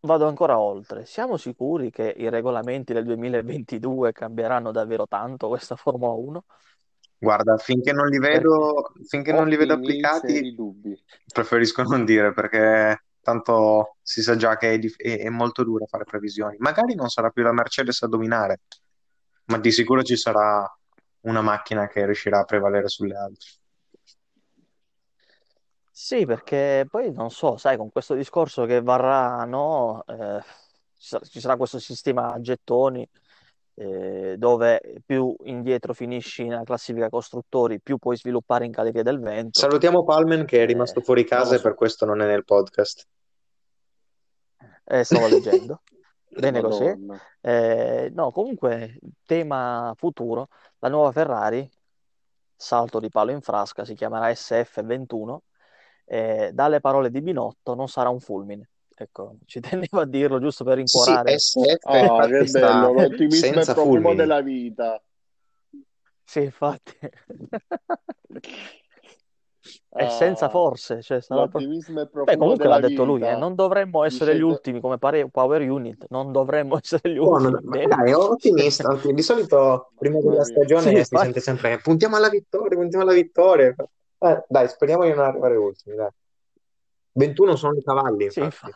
vado 0.01 0.27
ancora 0.27 0.59
oltre. 0.59 1.05
Siamo 1.05 1.37
sicuri 1.37 1.89
che 1.89 2.13
i 2.15 2.29
regolamenti 2.29 2.93
del 2.93 3.05
2022 3.05 4.11
cambieranno 4.11 4.71
davvero 4.71 5.07
tanto 5.07 5.47
questa 5.47 5.75
Formula 5.75 6.11
1? 6.13 6.43
Guarda, 7.23 7.55
finché 7.57 7.93
non 7.93 8.07
li 8.07 8.17
vedo, 8.17 8.93
finché 9.07 9.31
non 9.31 9.47
li 9.47 9.55
vedo 9.55 9.73
applicati, 9.73 10.55
preferisco 11.31 11.83
non 11.83 12.03
dire 12.03 12.33
perché 12.33 13.03
tanto 13.21 13.97
si 14.01 14.23
sa 14.23 14.35
già 14.35 14.57
che 14.57 14.73
è, 14.73 14.79
dif- 14.79 14.99
è- 14.99 15.19
è 15.19 15.29
molto 15.29 15.63
duro 15.63 15.85
fare 15.85 16.03
previsioni. 16.03 16.55
Magari 16.57 16.95
non 16.95 17.09
sarà 17.09 17.29
più 17.29 17.43
la 17.43 17.51
Mercedes 17.51 18.01
a 18.01 18.07
dominare, 18.07 18.61
ma 19.45 19.59
di 19.59 19.71
sicuro 19.71 20.01
ci 20.01 20.15
sarà 20.17 20.67
una 21.21 21.41
macchina 21.41 21.87
che 21.87 22.05
riuscirà 22.05 22.39
a 22.39 22.43
prevalere 22.43 22.87
sulle 22.87 23.15
altre. 23.15 23.47
Sì, 25.93 26.25
perché 26.25 26.87
poi 26.89 27.11
non 27.11 27.29
so, 27.29 27.57
sai, 27.57 27.77
con 27.77 27.91
questo 27.91 28.15
discorso 28.15 28.65
che 28.65 28.81
varrà, 28.81 29.43
no, 29.45 30.03
eh, 30.07 30.41
ci 30.97 31.07
sarà, 31.07 31.25
ci 31.25 31.39
sarà 31.39 31.57
questo 31.57 31.79
sistema 31.79 32.31
a 32.33 32.39
gettoni 32.41 33.07
eh, 33.75 34.35
dove 34.37 35.01
più 35.05 35.35
indietro 35.43 35.93
finisci 35.93 36.45
nella 36.45 36.63
classifica 36.63 37.09
costruttori, 37.09 37.81
più 37.81 37.97
puoi 37.97 38.17
sviluppare 38.17 38.65
in 38.65 38.71
galleria 38.71 39.03
del 39.03 39.19
vento. 39.19 39.59
Salutiamo 39.59 40.03
Palmen 40.03 40.45
che 40.45 40.63
è 40.63 40.65
rimasto 40.65 40.99
Eh, 40.99 41.03
fuori 41.03 41.23
casa 41.23 41.55
e 41.55 41.61
per 41.61 41.75
questo 41.75 42.05
non 42.05 42.21
è 42.21 42.25
nel 42.25 42.43
podcast. 42.43 43.07
Eh, 44.83 45.03
stavo 45.03 45.27
leggendo. 45.27 45.81
Bene 46.27 46.61
così. 46.61 46.83
Madonna. 46.83 47.19
Eh, 47.41 48.09
no, 48.13 48.31
comunque, 48.31 48.99
tema 49.25 49.93
futuro, 49.95 50.47
la 50.79 50.89
nuova 50.89 51.11
Ferrari, 51.11 51.69
salto 52.55 52.99
di 52.99 53.09
palo 53.09 53.31
in 53.31 53.41
frasca, 53.41 53.83
si 53.83 53.95
chiamerà 53.95 54.29
SF21, 54.29 55.37
eh, 56.05 56.51
dalle 56.53 56.79
parole 56.79 57.09
di 57.09 57.21
Binotto 57.21 57.73
non 57.73 57.87
sarà 57.87 58.09
un 58.09 58.19
fulmine. 58.19 58.69
Ecco, 59.01 59.37
ci 59.45 59.59
tenevo 59.59 59.99
a 59.99 60.05
dirlo 60.05 60.39
giusto 60.39 60.63
per 60.63 60.75
Sì, 60.83 60.97
sì, 60.97 61.19
rincuorare. 61.19 61.35
SF 61.37 61.85
Ah, 61.85 62.27
che 62.27 62.45
infatti 62.45 62.45
sta 62.45 62.59
bello, 62.59 62.91
l'ottimismo 62.93 63.59
è 63.61 63.63
profumo 63.63 64.09
fulmini. 64.09 64.15
della 64.15 64.41
vita. 64.41 65.01
Sì, 66.23 66.41
infatti. 66.43 66.97
E 69.93 70.07
senza 70.07 70.47
Ah, 70.47 70.49
forse, 70.49 71.01
cioè 71.01 71.21
sarà 71.21 71.47
pro- 71.47 71.59
l'ottimismo 71.59 72.01
è 72.01 72.07
Beh, 72.23 72.37
comunque 72.37 72.67
l'ha 72.69 72.79
detto 72.79 73.03
lui, 73.03 73.21
eh, 73.25 73.25
vita. 73.25 73.37
non 73.37 73.55
dovremmo 73.55 74.03
essere 74.03 74.35
gli 74.35 74.39
Dice 74.39 74.45
te... 74.45 74.51
ultimi 74.51 74.79
come 74.79 74.97
pare 74.97 75.27
Power 75.29 75.61
Unit, 75.69 76.05
non 76.09 76.31
dovremmo 76.31 76.77
essere 76.81 77.11
gli 77.13 77.17
ultimi. 77.17 77.59
ma 77.63 77.77
Bene. 77.77 77.95
dai, 77.95 78.11
è 78.11 78.15
ottimista. 78.15 78.89
otti- 78.89 79.13
Di 79.13 79.21
solito 79.21 79.91
prima 79.97 80.19
della 80.21 80.43
stagione 80.43 80.81
Sì, 80.81 80.89
si 80.91 80.99
infatti. 80.99 81.17
sente 81.17 81.39
sempre 81.41 81.77
puntiamo 81.79 82.15
alla 82.15 82.29
vittoria, 82.29 82.77
puntiamo 82.77 83.03
alla 83.03 83.13
vittoria. 83.13 83.75
Eh, 84.17 84.45
dai, 84.47 84.67
speriamo 84.69 85.03
di 85.03 85.09
non 85.09 85.25
arrivare 85.25 85.55
ultimi, 85.55 85.95
dai. 85.95 86.09
21 87.13 87.55
sono 87.55 87.77
i 87.77 87.83
cavalli, 87.83 88.25
Sì, 88.25 88.39
infatti. 88.41 88.71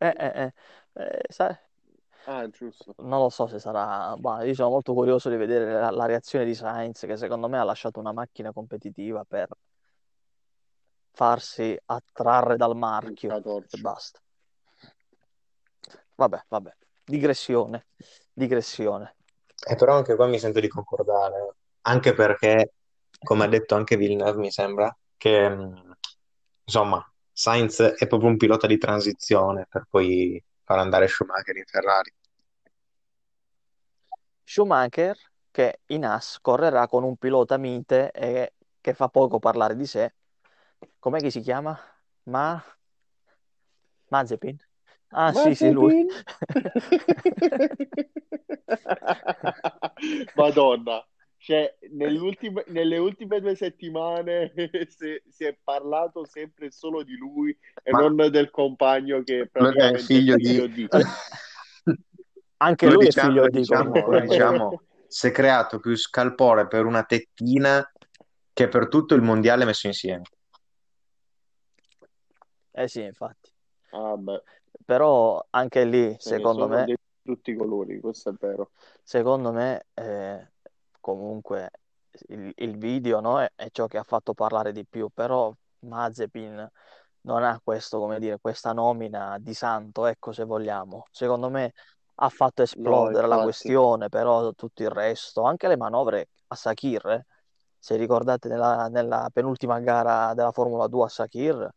Eh, 0.00 0.14
eh, 0.16 0.32
eh. 0.44 0.52
Eh, 0.94 1.22
sai, 1.28 1.54
Ah, 2.24 2.48
giusto. 2.48 2.94
non 2.98 3.20
lo 3.20 3.28
so 3.28 3.46
se 3.46 3.58
sarà... 3.58 4.14
bah, 4.16 4.44
io 4.44 4.54
sono 4.54 4.70
molto 4.70 4.92
curioso 4.94 5.28
di 5.30 5.36
vedere 5.36 5.72
la, 5.72 5.90
la 5.90 6.06
reazione 6.06 6.44
di 6.44 6.54
Sainz, 6.54 7.00
che 7.06 7.16
secondo 7.16 7.48
me 7.48 7.58
ha 7.58 7.64
lasciato 7.64 7.98
una 7.98 8.12
macchina 8.12 8.52
competitiva 8.52 9.24
per 9.24 9.48
farsi 11.12 11.78
attrarre 11.86 12.56
dal 12.56 12.76
marchio 12.76 13.36
e 13.36 13.80
basta. 13.80 14.20
Vabbè, 16.14 16.44
vabbè. 16.48 16.76
Digressione, 17.04 17.86
digressione. 18.32 19.16
E 19.68 19.74
però 19.74 19.96
anche 19.96 20.14
qua 20.16 20.26
mi 20.26 20.38
sento 20.38 20.60
di 20.60 20.68
concordare, 20.68 21.56
anche 21.82 22.14
perché, 22.14 22.72
come 23.22 23.44
ha 23.44 23.48
detto 23.48 23.74
anche 23.74 23.96
Villeneuve, 23.96 24.38
mi 24.38 24.50
sembra, 24.50 24.94
che 25.16 25.48
mh, 25.48 25.96
insomma, 26.64 27.04
Sainz 27.40 27.80
è 27.80 28.06
proprio 28.06 28.28
un 28.28 28.36
pilota 28.36 28.66
di 28.66 28.76
transizione 28.76 29.66
per 29.66 29.86
poi 29.88 30.44
far 30.62 30.78
andare 30.78 31.08
Schumacher 31.08 31.56
in 31.56 31.64
Ferrari. 31.64 32.12
Schumacher 34.44 35.16
che 35.50 35.80
in 35.86 36.04
AS 36.04 36.38
correrà 36.42 36.86
con 36.86 37.02
un 37.02 37.16
pilota 37.16 37.56
mite 37.56 38.10
e 38.10 38.52
che 38.78 38.92
fa 38.92 39.08
poco 39.08 39.38
parlare 39.38 39.74
di 39.74 39.86
sé. 39.86 40.12
Com'è 40.98 41.18
che 41.18 41.30
si 41.30 41.40
chiama? 41.40 41.74
Ma... 42.24 42.62
Mazepin? 44.08 44.58
Ah 45.08 45.32
sì, 45.32 45.54
sì, 45.54 45.70
lui. 45.70 46.04
Mazepin. 46.04 46.22
Madonna. 50.36 51.06
Cioè, 51.50 51.78
nelle 51.88 52.98
ultime 52.98 53.40
due 53.40 53.56
settimane 53.56 54.52
si, 54.86 55.20
si 55.28 55.44
è 55.44 55.58
parlato 55.60 56.24
sempre 56.24 56.70
solo 56.70 57.02
di 57.02 57.16
lui 57.16 57.50
e 57.82 57.90
Ma 57.90 58.02
non 58.02 58.30
del 58.30 58.50
compagno 58.50 59.24
che 59.24 59.38
lui 59.38 59.42
che 59.42 59.42
è 59.42 59.48
praticamente 59.48 59.98
figlio 60.04 60.34
è 60.34 60.36
di... 60.36 60.46
figlio 60.46 60.66
di. 60.68 60.88
Anche 62.58 62.86
lui 62.88 63.02
è 63.02 63.06
diciamo, 63.06 63.28
figlio 63.28 63.42
lo 63.42 63.48
di 63.48 63.58
diciamo, 63.58 64.20
diciamo, 64.20 64.82
si 65.08 65.26
è 65.26 65.32
creato 65.32 65.80
più 65.80 65.96
scalpore 65.96 66.68
per 66.68 66.84
una 66.84 67.02
tettina 67.02 67.84
che 68.52 68.68
per 68.68 68.86
tutto 68.86 69.16
il 69.16 69.22
mondiale 69.22 69.64
messo 69.64 69.88
insieme. 69.88 70.22
Eh 72.70 72.86
sì, 72.86 73.02
infatti. 73.02 73.50
Ah, 73.90 74.16
beh, 74.16 74.42
Però 74.84 75.44
anche 75.50 75.84
lì, 75.84 76.14
secondo 76.16 76.68
me, 76.68 76.84
di 76.84 76.96
tutti 77.24 77.50
i 77.50 77.56
colori, 77.56 77.98
questo 77.98 78.30
è 78.30 78.34
vero. 78.38 78.70
secondo 79.02 79.50
me 79.50 79.86
eh, 79.94 80.48
comunque 81.00 81.70
il, 82.28 82.52
il 82.56 82.76
video 82.78 83.20
no, 83.20 83.40
è, 83.40 83.50
è 83.54 83.68
ciò 83.70 83.86
che 83.86 83.98
ha 83.98 84.02
fatto 84.02 84.34
parlare 84.34 84.72
di 84.72 84.84
più, 84.86 85.08
però 85.12 85.52
Mazepin 85.80 86.68
non 87.22 87.42
ha 87.44 87.60
questo, 87.62 87.98
come 87.98 88.18
dire, 88.18 88.38
questa 88.40 88.72
nomina 88.72 89.36
di 89.38 89.54
santo, 89.54 90.06
ecco 90.06 90.32
se 90.32 90.44
vogliamo. 90.44 91.06
Secondo 91.10 91.50
me 91.50 91.72
ha 92.22 92.28
fatto 92.28 92.62
No, 92.62 92.64
esplodere 92.64 93.26
la 93.26 93.26
infatti. 93.26 93.42
questione, 93.42 94.08
però 94.08 94.52
tutto 94.52 94.82
il 94.82 94.90
resto, 94.90 95.42
anche 95.42 95.68
le 95.68 95.76
manovre 95.76 96.28
a 96.48 96.54
Sakir, 96.54 97.06
eh, 97.08 97.26
se 97.78 97.96
ricordate 97.96 98.48
nella, 98.48 98.88
nella 98.88 99.28
penultima 99.32 99.80
gara 99.80 100.34
della 100.34 100.52
Formula 100.52 100.86
2 100.86 101.04
a 101.04 101.08
Sakir, 101.08 101.70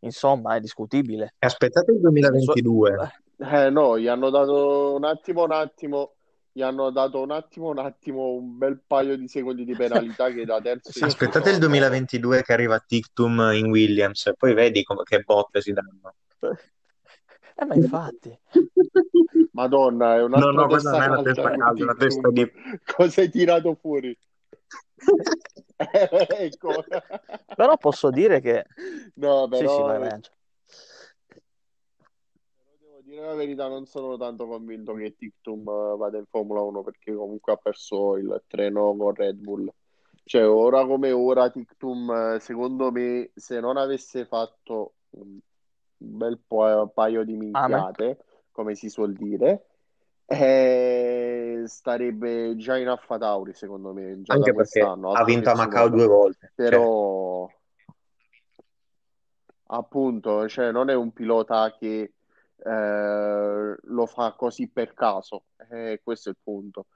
insomma 0.00 0.56
è 0.56 0.60
discutibile. 0.60 1.34
E 1.38 1.46
aspettate 1.46 1.92
il 1.92 1.98
So- 1.98 2.02
2022. 2.02 3.10
Eh 3.36 3.68
no, 3.70 3.98
gli 3.98 4.06
hanno 4.06 4.30
dato 4.30 4.94
un 4.94 5.04
attimo, 5.04 5.42
un 5.44 5.52
attimo, 5.52 6.14
gli 6.56 6.62
hanno 6.62 6.90
dato 6.90 7.20
un 7.20 7.32
attimo, 7.32 7.70
un 7.70 7.78
attimo, 7.78 8.30
un 8.34 8.56
bel 8.56 8.80
paio 8.86 9.16
di 9.16 9.26
secondi 9.26 9.64
di 9.64 9.74
penalità 9.74 10.30
che 10.30 10.44
da 10.44 10.60
terzo 10.60 10.92
Sì. 10.92 11.02
Aspettate 11.02 11.48
il 11.48 11.54
sono... 11.56 11.66
2022 11.66 12.42
che 12.44 12.52
arriva 12.52 12.78
Tictum 12.78 13.50
in 13.54 13.70
Williams 13.70 14.26
e 14.26 14.34
poi 14.34 14.54
vedi 14.54 14.84
come- 14.84 15.02
che 15.02 15.18
botte 15.22 15.60
si 15.60 15.72
danno. 15.72 16.14
Eh, 17.56 17.64
ma 17.64 17.74
infatti, 17.74 18.38
Madonna, 19.50 20.14
è 20.14 20.18
No, 20.18 20.24
un'altra 20.26 20.52
no, 20.52 20.66
questa 20.68 20.90
testa 20.92 21.06
non 21.06 21.16
è 21.16 21.18
una 21.18 21.22
testa 21.32 21.50
calda, 21.56 21.82
una 21.82 21.94
testa 21.94 22.30
di... 22.30 22.52
Cosa 22.96 23.20
hai 23.20 23.30
tirato 23.30 23.74
fuori? 23.74 24.16
Ecco. 26.38 26.84
però 27.56 27.76
posso 27.76 28.10
dire 28.10 28.40
che 28.40 28.64
No, 29.14 29.48
sì, 29.50 29.56
sì, 29.58 29.64
però, 29.64 29.82
vai, 29.82 29.98
vai, 29.98 30.08
però 30.08 30.20
dire 33.14 33.26
la 33.26 33.34
verità, 33.34 33.68
non 33.68 33.86
sono 33.86 34.16
tanto 34.16 34.46
convinto 34.46 34.92
che 34.94 35.14
Tictum 35.16 35.60
eh, 35.60 35.96
vada 35.96 36.18
in 36.18 36.26
Formula 36.28 36.60
1 36.60 36.82
perché 36.82 37.14
comunque 37.14 37.52
ha 37.52 37.56
perso 37.56 38.16
il 38.16 38.42
treno 38.46 38.94
con 38.96 39.14
Red 39.14 39.36
Bull. 39.36 39.72
Cioè, 40.24 40.46
ora 40.48 40.84
come 40.86 41.12
ora, 41.12 41.50
Tictum, 41.50 42.10
eh, 42.10 42.40
secondo 42.40 42.90
me, 42.90 43.30
se 43.34 43.60
non 43.60 43.76
avesse 43.76 44.24
fatto 44.24 44.94
un 45.10 45.38
bel 45.96 46.40
po- 46.46 46.90
paio 46.92 47.24
di 47.24 47.36
minchiate, 47.36 48.24
come 48.50 48.74
si 48.74 48.88
suol 48.88 49.12
dire, 49.12 49.66
eh, 50.26 51.62
starebbe 51.66 52.56
già 52.56 52.78
in 52.78 52.88
Alfa 52.88 53.18
Tauri, 53.18 53.52
secondo 53.52 53.92
me, 53.92 54.22
già 54.22 54.32
da 54.32 54.38
Anche 54.38 54.54
perché 54.54 54.80
quest'anno, 54.80 55.12
ha 55.12 55.24
vinto 55.24 55.50
a 55.50 55.54
Macao 55.54 55.88
due 55.90 56.06
volte. 56.06 56.52
Cioè, 56.56 56.68
Però, 56.70 57.50
appunto, 59.66 60.48
cioè, 60.48 60.72
non 60.72 60.88
è 60.88 60.94
un 60.94 61.12
pilota 61.12 61.70
che 61.78 62.14
eh, 62.58 63.76
lo 63.82 64.06
fa 64.06 64.32
così 64.34 64.68
per 64.70 64.94
caso, 64.94 65.44
Eh, 65.70 66.00
questo 66.02 66.28
è 66.30 66.32
il 66.32 66.38
punto. 66.42 66.86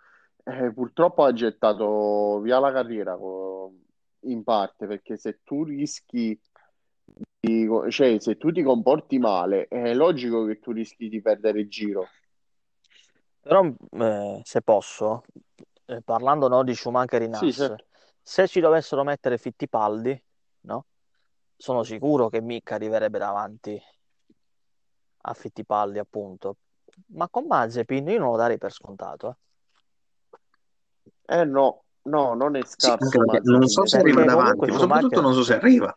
Eh, 0.44 0.72
purtroppo 0.72 1.24
ha 1.24 1.32
gettato 1.32 2.40
via 2.40 2.58
la 2.58 2.72
carriera 2.72 3.16
co- 3.16 3.72
in 4.20 4.44
parte, 4.44 4.86
perché 4.86 5.16
se 5.16 5.40
tu 5.44 5.64
rischi 5.64 6.38
di- 7.40 7.68
cioè, 7.90 8.18
se 8.20 8.36
tu 8.36 8.52
ti 8.52 8.62
comporti 8.62 9.18
male, 9.18 9.66
è 9.68 9.94
logico 9.94 10.44
che 10.44 10.58
tu 10.60 10.72
rischi 10.72 11.08
di 11.08 11.20
perdere 11.22 11.60
il 11.60 11.68
giro. 11.68 12.06
Però, 13.40 13.64
eh, 13.92 14.40
se 14.44 14.60
posso, 14.62 15.22
eh, 15.86 16.02
parlando 16.02 16.48
no, 16.48 16.62
di 16.64 16.74
Schumacher 16.74 17.22
in 17.22 17.34
Sì, 17.34 17.52
certo. 17.52 17.84
se 18.22 18.46
ci 18.46 18.60
dovessero 18.60 19.04
mettere 19.04 19.38
Fittipaldi, 19.38 20.22
no? 20.62 20.86
Sono 21.56 21.82
sicuro 21.82 22.28
che 22.28 22.40
Mick 22.40 22.72
arriverebbe 22.72 23.18
davanti 23.18 23.80
a 25.22 25.34
Fittipaldi, 25.34 25.98
appunto. 25.98 26.56
Ma 27.12 27.28
con 27.28 27.46
Mazepin 27.46 28.08
io 28.08 28.18
non 28.18 28.30
lo 28.30 28.36
darei 28.36 28.58
per 28.58 28.72
scontato. 28.72 29.28
eh. 29.30 29.36
Eh 31.26 31.44
no, 31.44 31.84
no, 32.04 32.34
non 32.34 32.56
è 32.56 32.64
Sì, 32.76 32.94
scarso 32.94 33.18
perché 33.20 33.40
non 33.42 33.66
so 33.68 33.86
se 33.86 33.98
arriva 33.98 34.22
Perché 34.22 34.24
davanti, 34.24 34.70
ma 34.70 34.78
soprattutto 34.78 35.20
Schumacher... 35.20 35.20
non 35.20 35.34
so 35.34 35.42
se 35.44 35.54
arriva. 35.54 35.96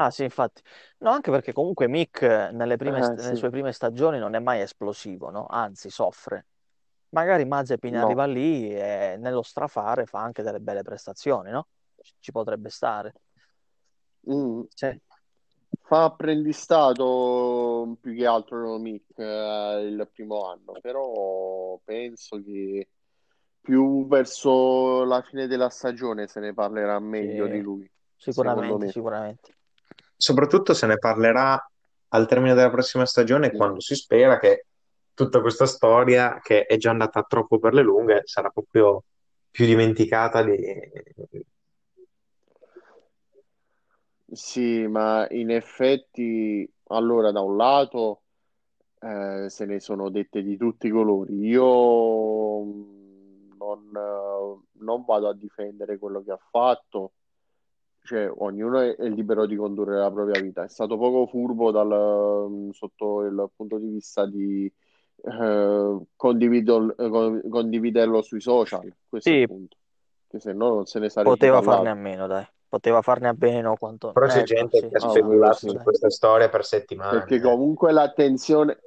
Ah 0.00 0.10
sì, 0.10 0.22
infatti. 0.22 0.62
No, 0.98 1.10
anche 1.10 1.30
perché 1.30 1.52
comunque 1.52 1.88
Mick 1.88 2.22
eh, 2.22 2.50
nelle 2.52 2.76
prime 2.76 3.02
Eh 3.02 3.02
st- 3.02 3.18
nelle 3.18 3.34
sì, 3.34 3.36
sue 3.36 3.50
prime 3.50 3.72
stagioni 3.72 4.18
non 4.18 4.34
è 4.34 4.38
mai 4.38 4.60
esplosivo, 4.60 5.30
no? 5.30 5.46
Anzi, 5.46 5.90
soffre. 5.90 6.46
Magari 7.10 7.44
Mazepin 7.44 7.96
arriva 7.96 8.24
no. 8.24 8.26
lì 8.26 8.72
e 8.74 9.16
nello 9.18 9.42
strafare 9.42 10.06
fa 10.06 10.20
anche 10.20 10.42
delle 10.42 10.60
belle 10.60 10.82
prestazioni, 10.82 11.50
no? 11.50 11.68
Ci 12.00 12.14
ci 12.20 12.32
potrebbe 12.32 12.70
stare. 12.70 13.12
Mm. 14.26 14.68
Sì. 14.74 15.00
Fa 15.88 16.04
apprendistato 16.04 17.96
più 17.98 18.14
che 18.14 18.26
altro 18.26 18.76
Mick 18.76 19.18
eh, 19.18 19.86
il 19.86 20.06
primo 20.12 20.46
anno, 20.46 20.74
però 20.82 21.80
penso 21.82 22.42
che 22.44 22.88
più 23.58 24.06
verso 24.06 25.04
la 25.04 25.22
fine 25.22 25.46
della 25.46 25.70
stagione 25.70 26.26
se 26.26 26.40
ne 26.40 26.52
parlerà 26.52 26.98
meglio 26.98 27.46
di 27.46 27.56
Sì, 27.56 27.62
lui, 27.62 27.90
sicuramente, 28.16 28.84
me. 28.84 28.90
sicuramente. 28.90 29.54
Soprattutto 30.14 30.74
se 30.74 30.86
ne 30.86 30.98
parlerà 30.98 31.58
al 32.08 32.26
termine 32.26 32.52
della 32.52 32.68
prossima 32.68 33.06
stagione, 33.06 33.48
Sì. 33.48 33.56
quando 33.56 33.80
si 33.80 33.94
spera 33.94 34.38
che 34.38 34.66
tutta 35.14 35.40
questa 35.40 35.64
storia, 35.64 36.38
che 36.42 36.66
è 36.66 36.76
già 36.76 36.90
andata 36.90 37.22
troppo 37.22 37.58
per 37.58 37.72
le 37.72 37.80
lunghe, 37.82 38.20
sarà 38.24 38.50
proprio 38.50 39.04
più 39.50 39.64
dimenticata 39.64 40.42
di... 40.42 40.54
Sì, 44.30 44.86
ma 44.86 45.26
in 45.30 45.50
effetti, 45.50 46.70
allora, 46.88 47.30
da 47.32 47.40
un 47.40 47.56
lato 47.56 48.24
eh, 49.00 49.46
se 49.48 49.64
ne 49.66 49.80
sono 49.80 50.10
dette 50.10 50.42
di 50.42 50.56
tutti 50.56 50.88
i 50.88 50.90
colori. 50.90 51.34
Io 51.46 52.62
mm, 52.64 53.56
non, 53.58 53.92
eh, 53.96 54.68
non 54.84 55.04
vado 55.04 55.28
a 55.28 55.34
difendere 55.34 55.98
quello 55.98 56.22
che 56.22 56.32
ha 56.32 56.38
fatto, 56.50 57.14
cioè 58.02 58.30
ognuno 58.30 58.80
è, 58.80 58.96
è 58.96 59.08
libero 59.08 59.46
di 59.46 59.56
condurre 59.56 59.98
la 59.98 60.10
propria 60.12 60.40
vita. 60.42 60.64
È 60.64 60.68
stato 60.68 60.98
poco 60.98 61.26
furbo 61.26 61.70
dal, 61.70 62.48
mm, 62.50 62.70
sotto 62.70 63.22
il 63.24 63.50
punto 63.56 63.78
di 63.78 63.88
vista 63.88 64.26
di 64.26 64.72
eh, 65.22 66.00
condivido- 66.16 66.96
eh, 66.96 67.08
con- 67.10 67.42
condividerlo 67.48 68.22
sui 68.22 68.40
social, 68.40 68.92
questo 69.08 69.32
è 69.34 69.36
il 69.36 69.40
Sì, 69.40 69.46
punto, 69.46 69.76
che 70.28 70.38
se 70.40 70.52
no 70.52 70.68
non 70.74 70.86
se 70.86 70.98
ne 71.00 71.08
sarebbe 71.10 71.48
poteva 71.48 71.60
farne 71.62 71.90
a 71.90 71.94
parlato. 71.94 71.94
meno, 71.94 72.26
dai. 72.26 72.46
Poteva 72.68 73.00
farne 73.00 73.28
a 73.28 73.36
meno 73.38 73.76
quanto... 73.76 74.12
Però 74.12 74.26
c'è 74.26 74.38
Ecco, 74.38 74.44
gente 74.44 74.78
sì, 74.78 74.88
che 74.88 74.96
ha 74.96 75.08
speculato 75.08 75.56
sì, 75.56 75.68
su 75.68 75.74
dai. 75.74 75.82
questa 75.84 76.10
storia 76.10 76.48
per 76.48 76.64
settimane. 76.64 77.18
perché 77.18 77.40
comunque 77.40 77.92
l'attenzione... 77.92 78.78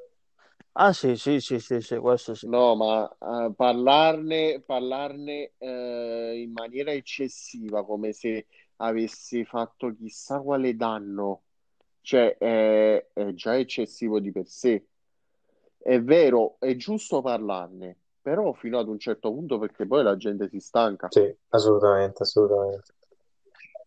Ah 0.73 0.93
sì, 0.93 1.17
sì, 1.17 1.41
sì, 1.41 1.59
sì, 1.59 1.81
sì, 1.81 1.97
questo 1.97 2.33
sì. 2.33 2.47
No, 2.47 2.75
ma 2.75 3.09
eh, 3.09 3.51
parlarne, 3.53 4.61
parlarne 4.65 5.51
eh, 5.57 6.41
in 6.41 6.51
maniera 6.53 6.91
eccessiva, 6.91 7.83
come 7.83 8.13
se 8.13 8.45
avesse 8.77 9.43
fatto 9.43 9.93
chissà 9.93 10.39
quale 10.39 10.75
danno, 10.75 11.41
cioè 12.01 12.37
è, 12.37 13.05
è 13.11 13.33
già 13.33 13.57
eccessivo 13.57 14.19
di 14.19 14.31
per 14.31 14.47
sé. 14.47 14.85
È 15.77 15.99
vero, 16.01 16.55
è 16.59 16.75
giusto 16.75 17.21
parlarne, 17.21 17.97
però 18.21 18.53
fino 18.53 18.79
ad 18.79 18.87
un 18.87 18.99
certo 18.99 19.31
punto 19.33 19.59
perché 19.59 19.85
poi 19.85 20.03
la 20.03 20.15
gente 20.15 20.47
si 20.47 20.59
stanca. 20.59 21.07
Sì, 21.09 21.35
assolutamente, 21.49 22.23
assolutamente. 22.23 22.93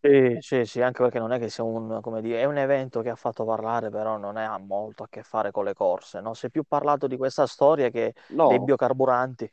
Sì, 0.06 0.36
sì, 0.40 0.64
sì, 0.66 0.82
anche 0.82 1.02
perché 1.02 1.18
non 1.18 1.32
è 1.32 1.38
che 1.38 1.48
sia 1.48 1.64
un, 1.64 2.00
come 2.02 2.20
dire, 2.20 2.40
è 2.40 2.44
un 2.44 2.58
evento 2.58 3.00
che 3.00 3.08
ha 3.08 3.16
fatto 3.16 3.46
parlare, 3.46 3.88
però 3.88 4.18
non 4.18 4.36
è- 4.36 4.44
ha 4.44 4.58
molto 4.58 5.02
a 5.04 5.08
che 5.08 5.22
fare 5.22 5.50
con 5.50 5.64
le 5.64 5.72
corse, 5.72 6.20
no? 6.20 6.34
Si 6.34 6.44
è 6.46 6.50
più 6.50 6.62
parlato 6.64 7.06
di 7.06 7.16
questa 7.16 7.46
storia 7.46 7.88
che 7.88 8.12
dei 8.42 8.58
No, 8.58 8.60
biocarburanti, 8.60 9.50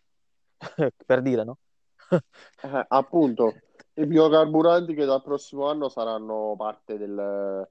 per 1.05 1.21
dire, 1.21 1.45
no? 1.45 1.57
eh, 2.61 2.85
appunto, 2.89 3.61
i 3.95 4.05
biocarburanti 4.05 4.93
che 4.93 5.05
dal 5.05 5.21
prossimo 5.23 5.67
anno 5.67 5.89
saranno 5.89 6.55
parte 6.57 6.97
del, 6.97 7.67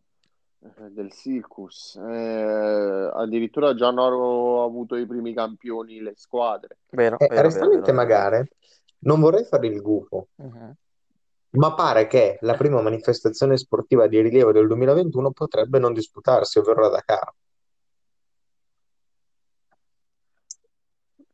eh, 0.61 0.91
del 0.91 1.13
circus. 1.13 1.97
Eh, 1.97 3.11
addirittura 3.15 3.75
già 3.75 3.89
hanno 3.89 4.65
avuto 4.65 4.97
i 4.97 5.07
primi 5.07 5.33
campioni 5.35 6.01
le 6.01 6.15
squadre. 6.17 6.79
Vero, 6.93 7.25
E 7.27 7.29
vero, 7.29 7.51
vero, 7.51 7.71
restando 7.71 7.75
in 7.75 7.83
vero, 7.83 7.89
tema 7.91 8.05
vero, 8.05 8.15
vero. 8.15 8.29
gare, 8.29 8.53
non 9.01 9.21
vorrei 9.21 9.45
fare 9.45 9.66
il 9.66 9.81
gufo, 9.81 10.29
Mhm. 10.38 10.77
Ma 11.53 11.75
pare 11.75 12.07
che 12.07 12.39
la 12.43 12.55
prima 12.55 12.81
manifestazione 12.81 13.57
sportiva 13.57 14.07
di 14.07 14.21
rilievo 14.21 14.53
del 14.53 14.67
2021 14.67 15.31
potrebbe 15.33 15.79
non 15.79 15.93
disputarsi, 15.93 16.59
ovvero 16.59 16.83
la 16.83 16.89
Dakar. 16.91 17.33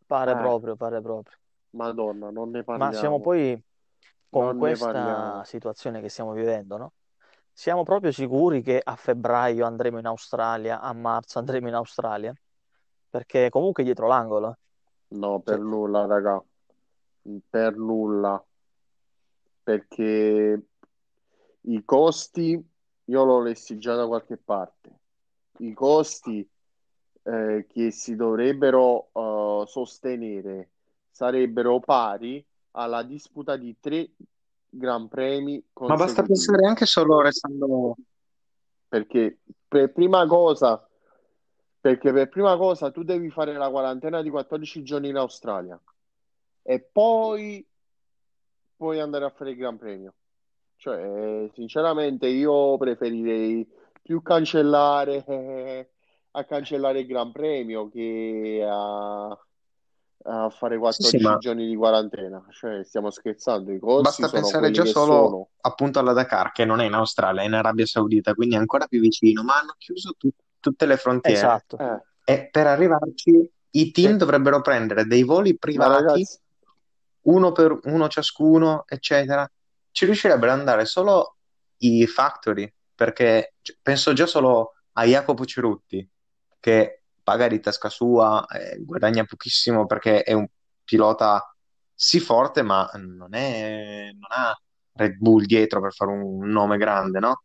Pare 0.07 0.31
Eh, 0.33 0.37
proprio, 0.37 0.77
pare 0.77 1.01
proprio. 1.01 1.37
Madonna, 1.71 2.31
non 2.31 2.51
ne 2.51 2.63
Ma 2.65 2.93
siamo 2.93 3.21
parliamo, 3.21 3.21
poi 3.21 3.63
con 4.29 4.45
non 4.45 4.57
ne 4.57 4.59
questa 4.59 4.93
parliamo. 4.93 5.45
situazione 5.45 6.01
che 6.01 6.09
stiamo 6.09 6.33
vivendo, 6.33 6.77
no? 6.77 6.93
Siamo 7.53 7.83
proprio 7.85 8.13
sicuri 8.13 8.63
che 8.63 8.81
a 8.83 8.97
febbraio 8.97 9.65
andremo 9.67 9.99
in 9.99 10.07
Australia, 10.07 10.81
a 10.81 10.93
marzo 10.93 11.39
andremo 11.39 11.69
in 11.69 11.75
Australia? 11.75 12.35
Perché 13.11 13.49
comunque 13.51 13.83
è 13.83 13.87
dietro 13.87 14.07
l'angolo. 14.07 14.59
No, 15.09 15.41
per 15.41 15.59
Cioè, 15.59 15.65
nulla, 15.65 16.07
raga, 16.07 16.43
per 17.49 17.77
nulla, 17.77 18.43
perché 19.67 20.63
i 21.63 21.85
costi, 21.85 22.65
io 23.05 23.25
l'ho 23.25 23.41
lessi 23.41 23.79
già 23.79 23.97
da 23.97 24.07
qualche 24.07 24.37
parte, 24.37 24.91
i 25.59 25.73
costi 25.73 26.49
eh, 27.25 27.67
che 27.69 27.91
si 27.91 28.15
dovrebbero 28.15 29.09
eh, 29.13 29.65
sostenere 29.67 30.71
sarebbero 31.11 31.81
pari 31.81 32.47
alla 32.73 33.03
disputa 33.03 33.57
di 33.57 33.75
tre 33.81 34.11
Gran 34.69 35.09
Premi 35.09 35.61
Ma 35.81 35.97
basta 35.97 36.23
pensare 36.23 36.65
anche 36.65 36.87
solo 36.87 37.21
restando... 37.21 37.97
Perché 38.87 39.39
per 39.67 39.91
prima 39.91 40.25
cosa, 40.29 40.89
perché 41.81 42.13
per 42.13 42.29
prima 42.29 42.57
cosa 42.57 42.93
tu 42.93 43.03
devi 43.03 43.31
fare 43.31 43.53
la 43.55 43.69
quarantena 43.69 44.23
di 44.23 44.31
14 44.31 44.85
giorni 44.85 45.09
in 45.09 45.17
Australia 45.17 45.77
e 46.63 46.81
poi 46.81 47.67
puoi 48.77 49.01
andare 49.01 49.25
a 49.25 49.31
fare 49.31 49.51
il 49.51 49.57
Gran 49.57 49.79
Premio. 49.79 50.15
Cioè, 50.77 51.49
sinceramente, 51.55 52.29
io 52.29 52.77
preferirei 52.79 53.67
più 54.03 54.23
cancellare 54.23 55.25
eh, 55.27 55.91
a 56.33 56.45
cancellare 56.45 57.01
il 57.01 57.07
Gran 57.07 57.33
Premio 57.33 57.89
che 57.89 58.65
a, 58.69 59.29
a 60.25 60.51
fare 60.51 60.79
Sì, 60.89 61.03
sì, 61.03 61.19
14 61.19 61.19
ma 61.19 61.39
giorni 61.39 61.67
di 61.67 61.77
quarantena. 61.77 62.45
Cioè, 62.51 62.85
stiamo 62.85 63.11
scherzando, 63.11 63.73
i 63.73 63.79
costi 63.79 64.25
basta 64.25 64.29
sono 64.29 64.53
pensare 64.53 64.71
già 64.71 64.85
solo 64.85 65.41
sono. 65.41 65.51
appunto 65.61 65.99
alla 65.99 66.13
Dakar, 66.13 66.53
che 66.53 66.65
non 66.65 66.81
è 66.81 66.85
in 66.87 66.93
Australia, 66.95 67.43
è 67.43 67.47
in 67.47 67.55
Arabia 67.55 67.87
Saudita, 67.87 68.35
quindi 68.35 68.55
è 68.55 68.59
ancora 68.59 68.87
più 68.87 69.01
vicino, 69.01 69.43
ma 69.43 69.59
hanno 69.59 69.75
chiuso 69.79 70.13
tu- 70.17 70.31
tutte 70.61 70.87
le 70.87 70.97
frontiere. 70.97 71.65
esatto. 71.67 71.79
Eh, 71.79 72.01
E 72.25 72.49
per 72.51 72.67
arrivarci 72.67 73.51
i 73.71 73.91
team 73.91 74.17
sì, 74.17 74.17
dovrebbero 74.17 74.61
prendere 74.61 75.05
dei 75.07 75.23
voli 75.23 75.57
ma 75.75 75.87
privati, 75.87 75.89
ragazzi, 75.89 76.41
uno 77.27 77.53
per 77.53 77.79
uno 77.85 78.09
ciascuno, 78.09 78.85
eccetera. 78.87 79.49
Ci 79.91 80.05
riuscirebbero 80.05 80.53
ad 80.53 80.59
andare 80.59 80.85
solo 80.85 81.37
i 81.79 82.07
factory, 82.07 82.73
perché 82.95 83.55
penso 83.81 84.13
già 84.13 84.27
solo 84.27 84.75
a 84.93 85.05
Jacopo 85.05 85.45
Cerutti, 85.45 86.09
che 86.61 87.03
paga 87.23 87.49
di 87.49 87.61
tasca 87.61 87.89
sua, 87.89 88.47
eh, 88.47 88.83
guadagna 88.83 89.25
pochissimo 89.25 89.87
perché 89.87 90.23
è 90.23 90.33
un 90.33 90.47
pilota 90.85 91.55
sì 91.95 92.21
forte, 92.21 92.63
ma 92.63 92.89
non 92.95 93.35
è, 93.35 94.11
non 94.13 94.29
ha 94.31 94.59
Red 94.93 95.17
Bull 95.17 95.45
dietro 95.45 95.81
per 95.81 95.93
fare 95.93 96.11
un 96.11 96.49
nome 96.49 96.77
grande, 96.77 97.19
no? 97.19 97.43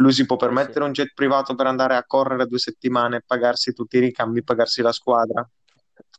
Lui 0.00 0.12
si 0.12 0.24
può 0.24 0.36
Sì, 0.36 0.42
sì. 0.42 0.48
permettere 0.48 0.84
un 0.84 0.92
jet 0.92 1.12
privato 1.14 1.54
per 1.54 1.66
andare 1.66 1.94
a 1.94 2.04
correre 2.04 2.46
due 2.46 2.58
settimane, 2.58 3.22
pagarsi 3.24 3.74
tutti 3.74 3.98
i 3.98 4.00
ricambi, 4.00 4.42
pagarsi 4.42 4.80
la 4.80 4.92
squadra? 4.92 5.46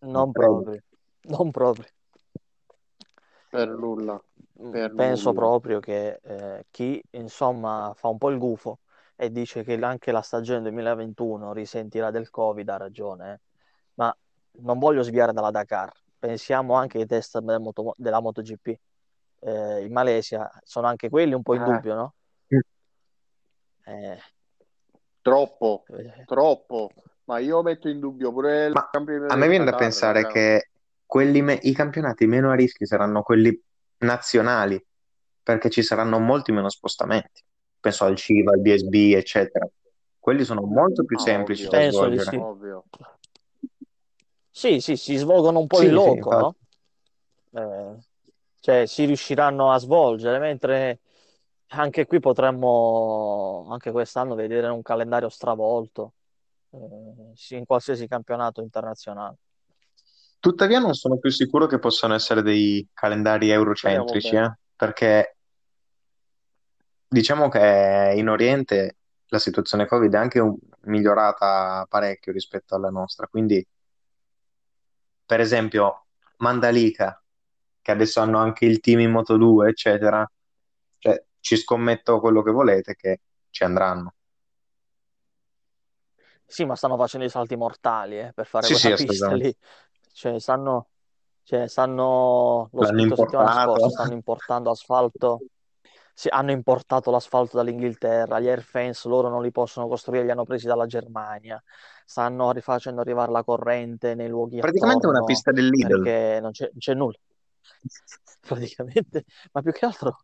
Non 0.02 0.32
proprio, 0.32 0.80
non 1.30 1.52
proprio. 1.52 1.86
per 3.50 3.68
nulla, 3.70 4.22
Mm, 4.62 4.72
per 4.72 4.94
Penso 4.94 5.32
nulla. 5.32 5.40
proprio 5.48 5.80
che 5.80 6.20
eh, 6.24 6.66
chi 6.72 7.02
insomma 7.12 7.94
fa 7.96 8.08
un 8.08 8.18
po' 8.18 8.30
il 8.30 8.38
gufo 8.38 8.80
e 9.16 9.32
dice 9.32 9.64
che 9.64 9.76
anche 9.76 10.12
la 10.12 10.22
stagione 10.22 10.62
2021 10.62 11.54
risentirà 11.54 12.12
del 12.12 12.30
Covid 12.30 12.68
ha 12.70 12.78
ragione, 12.78 13.34
eh. 13.34 13.40
Ma 13.96 14.16
non 14.62 14.80
voglio 14.80 15.02
sviare 15.02 15.34
dalla 15.34 15.52
Dakar. 15.52 15.92
Pensiamo 16.18 16.74
anche 16.76 17.00
ai 17.00 17.06
test 17.06 17.40
della, 17.40 17.60
moto- 17.60 17.94
della 17.98 18.20
MotoGP. 18.20 18.68
Eh, 19.40 19.86
in 19.86 19.92
Malesia 19.92 20.50
sono 20.64 20.88
anche 20.88 21.10
quelli 21.10 21.34
un 21.34 21.42
po' 21.42 21.56
in 21.56 21.62
Eh, 21.62 21.66
dubbio, 21.66 21.96
no? 21.96 22.14
Eh, 23.86 24.18
troppo, 25.22 25.84
eh, 25.88 26.24
troppo. 26.26 26.92
Ma 27.26 27.40
io 27.40 27.62
metto 27.62 27.90
in 27.90 28.00
dubbio 28.00 28.32
pure 28.32 28.68
il 28.68 28.74
Ma 28.74 28.90
a 29.28 29.36
me 29.36 29.48
viene 29.48 29.66
da 29.66 29.76
pensare 29.76 30.26
che 30.28 30.71
me- 31.42 31.60
i 31.62 31.74
campionati 31.74 32.26
meno 32.26 32.52
a 32.52 32.56
rischio 32.56 32.86
saranno 32.86 33.22
quelli 33.24 33.60
nazionali, 34.00 34.84
perché 35.44 35.70
ci 35.70 35.82
saranno 35.84 36.20
molti 36.20 36.52
meno 36.52 36.70
spostamenti. 36.70 37.44
Penso 37.80 38.06
al 38.06 38.16
CIVA, 38.16 38.52
al 38.52 38.60
BSB, 38.62 38.94
eccetera. 39.16 39.68
Quelli 40.20 40.44
sono 40.44 40.62
molto 40.64 41.04
più 41.04 41.18
Ah, 41.18 41.20
semplici 41.20 41.68
da 41.68 41.80
ovvio, 41.80 42.10
di 42.10 42.20
svolgere. 42.20 42.26
sì. 42.26 42.36
ovvio. 42.36 42.84
Sì, 44.50 44.80
sì, 44.82 44.98
si 44.98 45.16
svolgono 45.16 45.60
un 45.60 45.68
po' 45.68 45.82
Sì, 45.82 45.88
in 45.88 45.92
sì, 46.00 46.12
loco, 46.14 46.16
infatti. 46.16 46.36
no? 46.36 46.56
Eh, 47.54 47.98
cioè 48.60 48.86
si 48.86 49.06
riusciranno 49.06 49.72
a 49.72 49.78
svolgere, 49.78 50.40
mentre 50.40 51.00
Anche 51.76 52.06
qui 52.06 52.20
potremmo, 52.20 53.68
anche 53.72 53.92
quest'anno, 53.92 54.36
vedere 54.36 54.68
un 54.70 54.82
calendario 54.84 55.30
stravolto 55.30 56.14
eh, 56.72 57.32
sì, 57.36 57.58
in 57.58 57.66
qualsiasi 57.66 58.08
campionato 58.08 58.62
internazionale. 58.62 59.38
Tuttavia 60.42 60.80
non 60.80 60.94
sono 60.94 61.18
più 61.20 61.30
sicuro 61.30 61.68
che 61.68 61.80
possano 61.80 62.16
essere 62.16 62.42
dei 62.42 62.86
calendari 62.94 63.50
Speriamo 63.74 64.14
eurocentrici, 64.14 64.36
eh, 64.36 64.56
perché 64.76 65.38
diciamo 67.08 67.50
che 67.50 68.14
in 68.16 68.30
Oriente 68.30 68.98
la 69.28 69.40
situazione 69.40 69.86
Covid 69.88 70.14
è 70.14 70.18
anche 70.18 70.40
un- 70.40 70.58
migliorata 70.84 71.86
parecchio 71.90 72.32
rispetto 72.34 72.76
alla 72.76 72.90
nostra. 72.90 73.28
Quindi, 73.28 73.66
per 75.26 75.40
esempio, 75.40 76.06
Mandalika, 76.38 77.22
che 77.82 77.92
adesso 77.92 78.20
hanno 78.22 78.38
anche 78.40 78.66
il 78.66 78.80
team 78.80 79.00
in 79.02 79.12
Moto2, 79.12 79.70
eccetera, 79.70 80.30
cioè 80.98 81.24
ci 81.40 81.56
scommetto 81.58 82.20
quello 82.20 82.42
che 82.44 82.52
volete 82.52 82.96
che 82.96 83.22
ci 83.50 83.64
andranno. 83.64 84.14
Sì, 86.46 86.66
ma 86.66 86.76
stanno 86.76 86.98
facendo 86.98 87.26
i 87.26 87.30
salti 87.30 87.56
mortali 87.56 88.20
eh, 88.20 88.34
per 88.34 88.46
fare 88.46 88.68
Sì, 88.68 88.76
sì, 88.76 88.90
quella 88.90 88.92
pista 88.94 89.34
assolutamente. 89.34 89.36
lì. 89.36 89.56
Cioè, 90.14 90.40
stanno, 90.40 90.88
cioè, 91.44 91.68
stanno, 91.68 92.70
l'ho 92.72 92.82
L'hanno 92.82 93.00
scritto 93.00 93.16
settimana 93.16 93.50
importato. 93.50 93.80
scorsa, 93.80 93.90
stanno 93.90 94.14
importando 94.14 94.70
asfalto. 94.70 95.40
Sì, 96.14 96.28
hanno 96.28 96.52
importato 96.52 97.10
l'asfalto 97.10 97.58
dall'Inghilterra, 97.58 98.40
gli 98.40 98.48
airfence 98.48 99.08
loro 99.08 99.30
non 99.30 99.42
li 99.42 99.50
possono 99.50 99.88
costruire, 99.88 100.26
li 100.26 100.32
hanno 100.32 100.44
presi 100.46 100.68
dalla 100.68 100.86
Germania. 100.86 101.62
Stanno 102.06 102.52
rifacendo 102.52 103.02
arrivare 103.02 103.32
la 103.32 103.44
corrente 103.44 104.14
nei 104.14 104.28
luoghi 104.28 104.60
Praticamente 104.60 105.06
è 105.06 105.10
una 105.10 105.20
attorno 105.20 105.34
pista 105.34 105.52
del 105.52 105.68
Lidl. 105.68 106.02
perché 106.04 106.40
non 106.42 106.52
c'è 106.52 106.66
non 106.66 106.78
c'è 106.78 106.94
nulla. 106.94 107.18
Praticamente, 108.42 109.26
ma 109.54 109.62
più 109.62 109.72
che 109.72 109.86
altro 109.86 110.18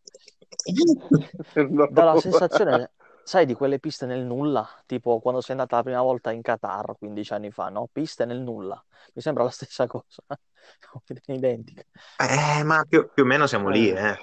dà 1.90 2.04
la 2.04 2.20
sensazione, 2.20 2.92
sai, 3.28 3.46
di 3.46 3.54
quelle 3.54 3.78
piste 3.78 4.06
nel 4.06 4.24
nulla, 4.24 4.66
tipo 4.86 5.20
quando 5.20 5.42
sei 5.42 5.52
andata 5.52 5.76
la 5.76 5.84
prima 5.84 6.02
volta 6.02 6.32
in 6.32 6.42
Qatar 6.42 6.96
15 6.98 7.34
anni 7.34 7.52
fa, 7.52 7.68
no? 7.68 7.90
Piste 7.92 8.24
nel 8.24 8.40
nulla. 8.40 8.82
Mi 9.14 9.22
sembra 9.22 9.44
la 9.44 9.50
stessa 9.50 9.86
cosa, 9.88 10.24
identica. 11.26 11.84
Eh, 12.20 12.64
ma 12.64 12.86
più, 12.88 13.10
più 13.14 13.24
o 13.24 13.26
meno 13.26 13.46
siamo 13.46 13.68
lì, 13.68 13.90
Eh, 13.90 14.12
eh. 14.12 14.18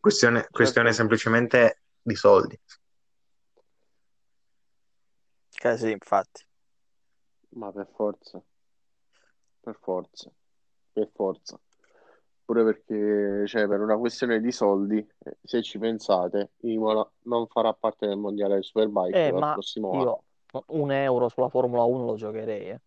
Questione, 0.00 0.48
questione 0.50 0.88
certo, 0.88 1.02
semplicemente 1.02 1.82
di 2.02 2.14
soldi. 2.16 2.58
Eh 5.62 5.76
sì, 5.76 5.90
infatti. 5.92 6.44
ma 7.50 7.70
per 7.70 7.86
forza, 7.94 8.42
per 9.60 9.78
forza, 9.80 10.32
per 10.92 11.10
forza. 11.14 11.60
Pure 12.50 12.64
perché, 12.64 13.46
cioè, 13.46 13.68
per 13.68 13.80
una 13.80 13.96
questione 13.96 14.40
di 14.40 14.50
soldi, 14.50 14.98
eh, 14.98 15.36
se 15.40 15.62
ci 15.62 15.78
pensate, 15.78 16.54
Imola 16.62 17.08
non 17.26 17.46
farà 17.46 17.72
parte 17.74 18.08
del 18.08 18.16
mondiale 18.16 18.54
del 18.54 18.64
Superbike 18.64 19.18
Eh, 19.18 19.30
ma 19.30 19.52
prossimo 19.52 19.92
anno. 19.92 20.00
io 20.00 20.24
un 20.66 20.90
euro 20.90 21.28
sulla 21.28 21.48
Formula 21.48 21.84
1 21.84 22.04
lo 22.06 22.16
giocherei, 22.16 22.70
eh. 22.70 22.80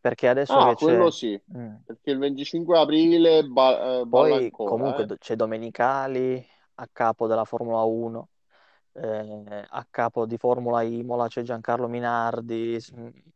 Perché 0.00 0.28
adesso 0.28 0.54
Ah, 0.54 0.68
che 0.68 0.76
quello 0.76 1.06
c'è... 1.06 1.16
sì, 1.16 1.42
Mm. 1.56 1.74
perché 1.84 2.10
il 2.12 2.18
25 2.18 2.78
aprile 2.78 3.42
ba- 3.42 3.98
eh, 4.02 4.06
Poi 4.08 4.32
ancora, 4.44 4.68
comunque 4.68 5.02
eh. 5.02 5.18
c'è 5.18 5.34
Domenicali 5.34 6.46
a 6.76 6.88
capo 6.92 7.26
della 7.26 7.44
Formula 7.44 7.82
1, 7.82 8.28
eh, 8.92 9.66
a 9.68 9.86
capo 9.90 10.26
di 10.26 10.38
Formula 10.38 10.82
Imola 10.82 11.26
c'è 11.26 11.42
Giancarlo 11.42 11.88
Minardi. 11.88 12.78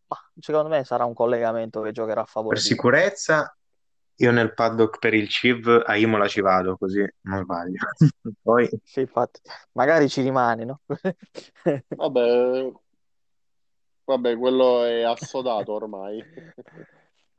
Ma 0.06 0.16
secondo 0.38 0.68
me 0.68 0.84
sarà 0.84 1.04
un 1.06 1.14
collegamento 1.14 1.80
che 1.80 1.90
giocherà 1.90 2.20
a 2.20 2.24
Per 2.24 2.30
favore 2.30 2.60
di 2.60 2.70
Imola. 2.70 2.88
sicurezza, 2.92 3.56
io 4.16 4.30
nel 4.30 4.54
paddock 4.54 4.98
per 4.98 5.14
il 5.14 5.28
CIV 5.28 5.82
a 5.86 5.96
Imola 5.96 6.28
ci 6.28 6.40
vado, 6.40 6.76
così 6.76 7.04
non 7.22 7.42
sbaglio. 7.42 7.78
Poi, 8.42 8.68
Sì, 8.84 9.00
infatti, 9.00 9.40
magari 9.72 10.08
ci 10.08 10.22
rimane, 10.22 10.64
no? 10.64 10.80
Vabbè, 11.96 12.72
vabbè, 14.04 14.36
quello 14.36 14.84
è 14.84 15.02
assodato 15.02 15.72
ormai. 15.72 16.22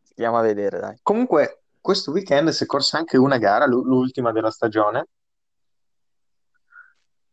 Stiamo 0.02 0.38
a 0.38 0.42
vedere, 0.42 0.80
dai. 0.80 1.00
comunque, 1.02 1.64
questo 1.80 2.12
weekend 2.12 2.50
si 2.50 2.64
è 2.64 2.68
corsa 2.68 2.98
anche 2.98 3.18
una 3.18 3.38
gara, 3.38 3.66
l'u- 3.66 3.84
l'ultima 3.84 4.32
della 4.32 4.52
stagione, 4.52 5.08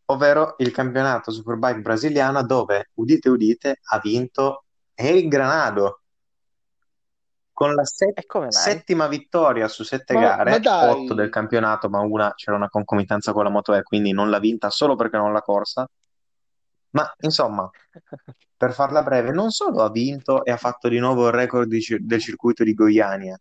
ovvero 0.06 0.54
il 0.58 0.72
campionato 0.72 1.30
Superbike 1.30 1.80
brasiliana 1.80 2.42
dove, 2.42 2.90
udite 2.94 3.28
udite, 3.28 3.80
ha 3.90 4.00
vinto 4.00 4.64
El 4.94 5.28
Granado 5.28 5.99
con 7.60 7.74
la 7.74 7.84
se- 7.84 8.14
come 8.26 8.46
mai? 8.46 8.52
settima 8.52 9.06
vittoria 9.06 9.68
su 9.68 9.84
sette 9.84 10.14
Ma, 10.14 10.42
ma 10.42 10.58
gare, 10.58 10.92
otto 10.92 11.12
del 11.12 11.28
campionato, 11.28 11.90
ma 11.90 12.00
una 12.00 12.32
c'era 12.34 12.56
una 12.56 12.70
concomitanza 12.70 13.34
con 13.34 13.44
la 13.44 13.50
Moto 13.50 13.74
E, 13.74 13.82
quindi 13.82 14.12
non 14.12 14.30
l'ha 14.30 14.38
vinta 14.38 14.70
solo 14.70 14.96
perché 14.96 15.18
non 15.18 15.34
l'ha 15.34 15.42
corsa. 15.42 15.86
Ma 16.92 17.14
insomma, 17.20 17.68
per 18.56 18.72
farla 18.72 19.02
breve, 19.02 19.30
non 19.30 19.50
solo 19.50 19.82
ha 19.82 19.90
vinto 19.90 20.42
e 20.42 20.50
ha 20.52 20.56
fatto 20.56 20.88
di 20.88 20.98
nuovo 20.98 21.26
il 21.26 21.34
record 21.34 21.68
di 21.68 21.84
del 22.00 22.20
circuito 22.20 22.64
di 22.64 22.72
Goiânia, 22.72 23.38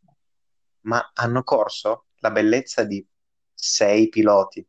ma 0.82 1.12
hanno 1.14 1.42
corso 1.44 2.08
la 2.18 2.32
bellezza 2.32 2.84
di 2.84 3.04
sei 3.54 4.10
piloti. 4.10 4.68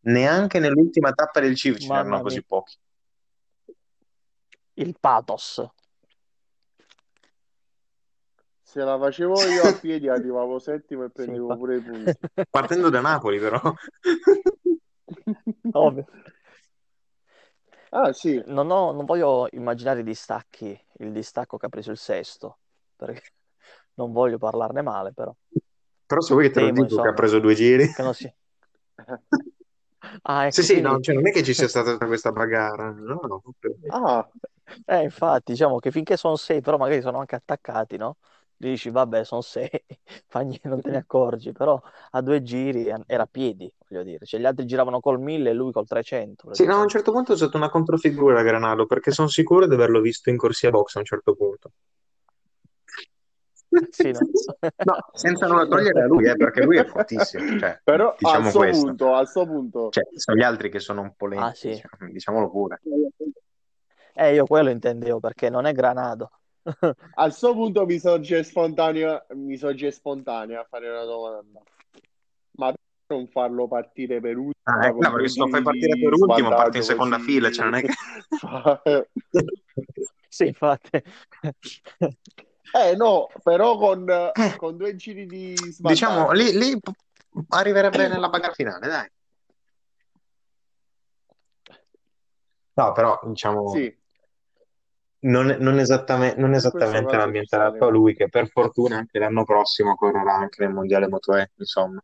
Neanche 0.00 0.58
nell'ultima 0.58 1.12
tappa 1.12 1.40
del 1.40 1.56
CIV 1.56 1.78
ce 1.78 1.88
n'erano 1.88 2.20
così 2.20 2.44
pochi. 2.44 2.76
il 4.74 4.94
pathos. 5.00 5.66
Se 8.72 8.82
la 8.84 8.98
facevo 8.98 9.46
io 9.48 9.66
a 9.66 9.74
piedi 9.74 10.08
arrivavo 10.08 10.58
settimo 10.58 11.04
e 11.04 11.10
Sì, 11.14 11.30
prendevo 11.30 11.54
infatti. 11.54 11.60
pure 11.60 11.76
i 11.76 11.82
punti. 11.82 12.16
Partendo 12.50 12.90
da 12.90 13.00
Napoli, 13.00 13.38
però. 13.38 13.60
Ovvio. 15.74 16.06
Ah, 17.90 18.12
sì, 18.12 18.42
Non 18.46 18.70
ho- 18.70 18.92
non 18.92 19.04
voglio 19.04 19.46
immaginare 19.52 20.00
i 20.00 20.02
distacchi, 20.02 20.78
il 20.98 21.12
distacco 21.12 21.56
che 21.58 21.66
ha 21.66 21.68
preso 21.68 21.90
il 21.90 21.98
sesto, 21.98 22.58
perché 22.96 23.32
non 23.94 24.12
voglio 24.12 24.38
parlarne 24.38 24.82
male, 24.82 25.12
però 25.12 25.34
Però 26.06 26.20
se 26.20 26.34
vuoi 26.34 26.52
te 26.52 26.60
lo 26.60 26.70
temo, 26.70 26.82
dico 26.82 27.00
che 27.00 27.08
ha 27.08 27.12
insomma, 27.12 27.12
preso 27.12 27.40
due 27.40 27.54
giri. 27.54 27.86
che 27.92 28.02
non 28.02 28.14
si... 28.14 28.32
Ah, 30.24 30.46
Sì, 30.46 30.62
ecco, 30.62 30.64
sì, 30.64 30.80
no, 30.80 30.98
quindi... 30.98 31.00
cioè 31.00 31.14
non 31.14 31.26
è 31.26 31.32
che 31.32 31.42
ci 31.42 31.54
sia 31.54 31.66
stata 31.68 31.96
questa 32.06 32.30
bagarra, 32.30 32.90
no, 32.92 33.20
no, 33.26 33.42
ah, 33.86 34.28
Eh, 34.86 35.02
infatti, 35.02 35.52
diciamo 35.52 35.78
che 35.78 35.90
finché 35.90 36.16
sono 36.16 36.36
sei, 36.36 36.60
però 36.60 36.76
magari 36.78 37.00
sono 37.02 37.18
anche 37.18 37.34
attaccati, 37.36 37.96
no? 37.96 38.18
Dici, 38.62 38.90
vabbè, 38.90 39.24
sono 39.24 39.40
sei, 39.40 39.68
non 40.62 40.80
te 40.80 40.90
ne 40.90 40.98
accorgi, 40.98 41.50
però 41.50 41.82
a 42.12 42.20
due 42.20 42.42
giri 42.42 42.86
era 42.86 43.24
a 43.24 43.28
piedi, 43.28 43.68
voglio 43.88 44.04
dire. 44.04 44.24
Cioè, 44.24 44.38
gli 44.38 44.44
altri 44.44 44.66
giravano 44.66 45.00
col 45.00 45.18
1000 45.18 45.50
e 45.50 45.52
lui 45.52 45.72
col 45.72 45.84
300, 45.84 46.54
Sì, 46.54 46.64
no, 46.64 46.76
a 46.76 46.82
un 46.82 46.88
certo 46.88 47.10
punto 47.10 47.32
ho 47.32 47.34
usato 47.34 47.56
una 47.56 47.68
controfigura 47.68 48.40
Granado 48.42 48.86
perché 48.86 49.10
sono 49.10 49.26
sicuro 49.26 49.66
di 49.66 49.74
averlo 49.74 50.00
visto 50.00 50.30
in 50.30 50.36
corsia 50.36 50.70
box 50.70 50.94
a 50.94 51.00
un 51.00 51.04
certo 51.04 51.34
punto. 51.34 51.72
Sì, 53.90 54.12
no? 54.12 54.20
No, 54.84 54.96
senza 55.12 55.46
nulla 55.48 55.66
togliere 55.66 56.02
a 56.02 56.06
lui, 56.06 56.28
eh, 56.28 56.36
perché 56.36 56.62
lui 56.62 56.76
è 56.76 56.84
fortissimo, 56.84 57.58
cioè, 57.58 57.80
però 57.82 58.10
a 58.10 58.14
diciamo 58.16 58.48
sto 58.48 58.58
questo. 58.58 58.84
punto, 58.84 59.14
a 59.14 59.24
sto 59.26 59.44
punto, 59.44 59.88
Cioè, 59.90 60.04
sono 60.14 60.36
gli 60.36 60.42
altri 60.42 60.70
che 60.70 60.78
sono 60.78 61.00
un 61.00 61.14
po' 61.16 61.26
Ah, 61.26 61.30
lenti, 61.30 61.56
sì. 61.58 61.68
diciamo- 61.70 62.12
diciamolo 62.12 62.48
pure. 62.50 62.80
Eh, 64.14 64.34
io 64.34 64.46
quello 64.46 64.70
intendevo, 64.70 65.18
perché 65.18 65.50
non 65.50 65.64
è 65.66 65.72
Granado. 65.72 66.30
a 67.14 67.30
sto 67.30 67.52
punto 67.54 67.84
mi 67.84 67.98
sorge 67.98 68.42
spontanea, 68.42 69.26
mi 69.34 69.56
sorge 69.56 69.90
spontanea 69.90 70.60
a 70.60 70.66
fare 70.68 70.88
una 70.88 71.04
domanda. 71.04 71.62
Ma 72.52 72.72
non 73.06 73.28
farlo 73.28 73.66
partire 73.68 74.20
per 74.20 74.36
ultimo 74.36 74.52
Ah, 74.64 74.86
ecco, 74.86 74.98
perché 74.98 75.28
se 75.28 75.40
lo 75.40 75.48
fai 75.48 75.62
partire 75.62 75.98
per 75.98 76.12
ultimo, 76.12 76.48
parte 76.50 76.78
in 76.78 76.84
seconda 76.84 77.16
così 77.16 77.28
fila, 77.28 77.50
cioè 77.50 77.64
non 77.64 77.74
è 77.74 77.82
che... 77.82 77.92
Sì, 80.28 80.46
infatti. 80.46 81.02
Eh 82.74 82.96
no, 82.96 83.28
però 83.42 83.76
con, 83.76 84.08
Eh, 84.08 84.56
con 84.56 84.76
due 84.76 84.96
giri 84.96 85.26
di 85.26 85.54
diciamo, 85.54 86.32
svantaggio. 86.32 86.32
lì, 86.32 86.58
lì 86.58 86.80
arriverebbe 87.48 88.08
nella 88.08 88.28
bagarre 88.30 88.54
finale, 88.54 88.88
dai. 88.88 89.10
No, 92.74 92.92
però, 92.92 93.20
diciamo, 93.24 93.68
Sì, 93.68 93.94
non, 95.22 95.56
non 95.60 95.78
esattame- 95.78 96.34
non 96.36 96.54
esattamente 96.54 97.10
ci 97.10 97.16
l'ambientato 97.16 97.86
a 97.86 97.90
lui, 97.90 98.14
che 98.14 98.28
per 98.28 98.48
fortuna 98.48 98.96
anche 98.96 99.18
l'anno 99.18 99.44
prossimo 99.44 99.94
correrà 99.94 100.34
anche 100.34 100.64
nel 100.64 100.72
Mondiale 100.72 101.08
Moto 101.08 101.36
E, 101.36 101.50
insomma. 101.56 102.02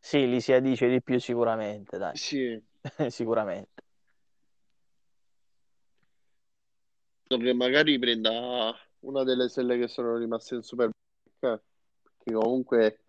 Sì, 0.00 0.28
li 0.28 0.40
si 0.40 0.52
addice 0.52 0.88
di 0.88 1.02
più 1.02 1.18
sicuramente, 1.18 1.96
dai. 1.96 2.16
Sì, 2.16 2.62
Sicuramente. 3.08 3.82
che 7.26 7.52
magari 7.52 7.98
prenda 7.98 8.72
una 9.00 9.24
delle 9.24 9.48
stelle 9.48 9.78
che 9.78 9.88
sono 9.88 10.16
rimaste 10.16 10.54
in 10.56 10.62
Superbike, 10.62 10.92
eh, 11.40 11.60
che 12.22 12.32
comunque 12.32 13.00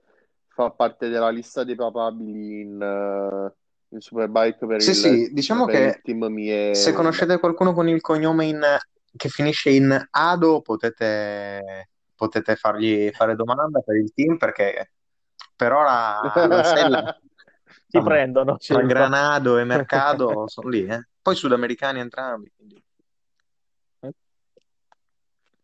fa 0.48 0.72
parte 0.72 1.10
della 1.10 1.30
lista 1.30 1.64
dei 1.64 1.76
papabili 1.76 2.62
in, 2.62 2.82
eh, 2.82 3.56
in 3.90 4.00
Superbike 4.02 4.66
per 4.66 4.82
Sì, 4.82 4.92
il, 4.92 4.96
sì, 4.96 5.34
diciamo 5.34 5.66
per 5.66 5.76
il 5.76 5.92
che 5.92 6.02
team 6.04 6.26
Mie 6.26 6.76
se 6.76 6.94
conoscete 6.94 7.40
qualcuno 7.40 7.74
con 7.74 7.88
il 7.88 8.02
cognome 8.02 8.46
in- 8.46 8.78
che 9.16 9.30
finisce 9.30 9.70
in 9.70 10.08
Ado, 10.12 10.62
potete, 10.62 11.90
potete 12.16 12.56
fargli 12.56 13.10
fare 13.12 13.36
domanda 13.36 13.80
per 13.80 13.96
il 13.96 14.12
team 14.14 14.38
perché 14.38 14.92
per 15.56 15.72
ora 15.72 16.20
la 16.48 16.64
sella, 16.64 17.18
Ti 17.88 17.98
insomma, 17.98 18.04
prendono. 18.04 18.58
tra. 18.58 18.86
Granado 18.86 19.58
e 19.58 19.64
Mercado 19.64 20.48
sono 20.48 20.70
lì, 20.70 20.86
eh. 20.86 21.08
Poi 21.22 21.36
sudamericani 21.36 22.00
entrambi. 22.00 22.52
quindi. 22.56 22.84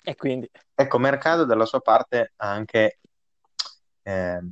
E 0.03 0.15
quindi, 0.15 0.49
Ecco, 0.73 0.97
Mercado 0.97 1.45
dalla 1.45 1.65
sua 1.65 1.79
parte 1.79 2.33
ha 2.37 2.49
anche 2.49 2.99
ehm, 4.03 4.51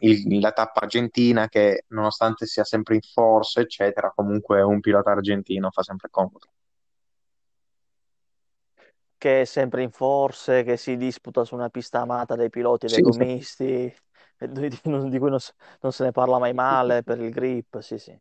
il- 0.00 0.40
la 0.40 0.52
tappa 0.52 0.80
argentina 0.80 1.48
che 1.48 1.84
nonostante 1.88 2.46
sia 2.46 2.64
sempre 2.64 2.94
in 2.96 3.00
forza, 3.02 3.60
eccetera, 3.60 4.12
comunque 4.14 4.60
un 4.62 4.80
pilota 4.80 5.10
argentino 5.10 5.70
fa 5.70 5.82
sempre 5.82 6.08
comodo. 6.10 6.50
che 9.18 9.42
è 9.42 9.44
sempre 9.44 9.82
in 9.82 9.90
forze, 9.90 10.62
che 10.62 10.76
si 10.78 10.96
disputa 10.96 11.44
su 11.44 11.54
una 11.54 11.68
pista 11.68 12.00
amata 12.00 12.36
dai 12.36 12.48
piloti 12.48 12.86
e 12.86 12.88
dai 12.88 12.98
Sì, 12.98 13.02
sì. 13.12 13.18
gomisti, 13.18 13.64
e 14.38 14.48
di, 14.48 14.80
cui 14.80 14.90
non, 15.30 15.38
non 15.80 15.92
se 15.92 16.04
ne 16.04 16.10
parla 16.10 16.38
mai 16.38 16.54
male 16.54 17.02
per 17.02 17.20
il 17.20 17.30
grip, 17.30 17.80
sì, 17.80 17.98
sì. 17.98 18.18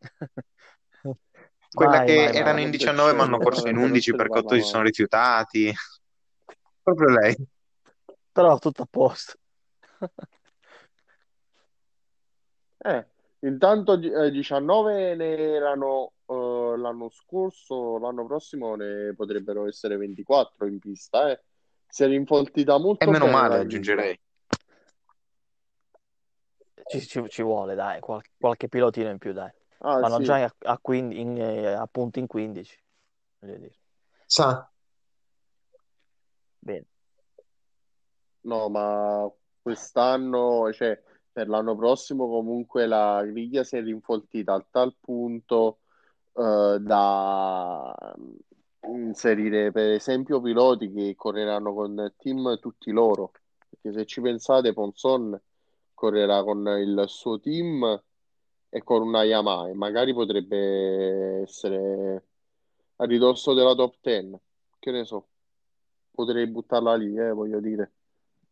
Quella 1.72 1.98
Mai, 1.98 2.06
che 2.06 2.14
mai, 2.14 2.32
mai. 2.32 2.38
erano 2.38 2.60
in 2.60 2.70
19 2.70 3.12
ma 3.12 3.24
hanno 3.24 3.38
corso 3.38 3.68
in 3.68 3.76
11 3.76 4.14
perché 4.14 4.38
8 4.38 4.54
si 4.54 4.62
sono 4.62 4.82
rifiutati. 4.84 5.72
Proprio 6.82 7.08
lei. 7.08 7.36
Però 8.32 8.58
tutto 8.58 8.82
a 8.82 8.86
posto. 8.88 9.34
Eh, 12.86 13.04
intanto 13.40 13.94
eh, 13.94 14.30
19 14.30 15.16
ne 15.16 15.36
erano 15.36 16.12
eh, 16.26 16.74
l'anno 16.76 17.08
scorso, 17.10 17.98
l'anno 17.98 18.24
prossimo 18.26 18.76
ne 18.76 19.12
potrebbero 19.14 19.66
essere 19.66 19.96
24 19.96 20.66
in 20.66 20.78
pista, 20.78 21.30
eh. 21.30 21.40
Si 21.88 22.02
è 22.04 22.06
rinfoltita 22.06 22.78
molto 22.78 23.04
E 23.04 23.08
meno 23.08 23.26
male, 23.26 23.58
aggiungerei. 23.58 24.20
Ci, 26.88 27.00
ci- 27.00 27.28
ci 27.28 27.42
vuole, 27.42 27.74
dai, 27.74 28.00
qual- 28.00 28.22
qualche 28.38 28.68
pilotino 28.68 29.10
in 29.10 29.18
più, 29.18 29.32
dai. 29.32 29.50
Ah, 29.78 29.98
Vanno 30.00 30.18
sì. 30.18 30.24
già 30.24 30.44
a, 30.44 30.54
a 30.58 30.78
quindi- 30.80 31.20
in, 31.20 31.36
eh, 31.40 31.66
a 31.72 31.86
punti 31.86 32.18
in 32.20 32.26
15. 32.26 32.78
voglio 33.40 33.56
dire. 33.56 33.74
Sa, 34.26 34.70
Bene. 36.58 36.84
No, 38.42 38.68
ma 38.68 39.28
quest'anno, 39.62 40.72
cioè 40.72 41.00
per 41.36 41.48
l'anno 41.48 41.76
prossimo 41.76 42.28
comunque 42.28 42.86
la 42.86 43.22
griglia 43.22 43.62
si 43.62 43.76
è 43.76 43.82
rinfoltita 43.82 44.54
a 44.54 44.66
tal 44.70 44.94
punto 44.98 45.80
eh, 46.32 46.78
da 46.80 48.16
inserire 48.88 49.70
per 49.70 49.90
esempio 49.90 50.40
piloti 50.40 50.90
che 50.90 51.14
correranno 51.14 51.74
con 51.74 52.14
team 52.16 52.58
tutti 52.58 52.90
loro. 52.90 53.32
Perché 53.68 53.92
se 53.98 54.06
ci 54.06 54.22
pensate, 54.22 54.72
Ponson 54.72 55.38
correrà 55.92 56.42
con 56.42 56.66
il 56.78 57.04
suo 57.06 57.38
team 57.38 58.02
e 58.70 58.82
con 58.82 59.02
una 59.02 59.22
Yamaha 59.22 59.68
e 59.68 59.74
magari 59.74 60.14
potrebbe 60.14 61.42
essere 61.42 62.24
a 62.96 63.04
ridosso 63.04 63.52
della 63.52 63.74
top 63.74 63.96
10. 64.00 64.38
Che 64.78 64.90
ne 64.90 65.04
so, 65.04 65.26
potrei 66.12 66.46
buttarla 66.46 66.94
lì, 66.94 67.14
eh, 67.14 67.30
voglio 67.32 67.60
dire. 67.60 67.92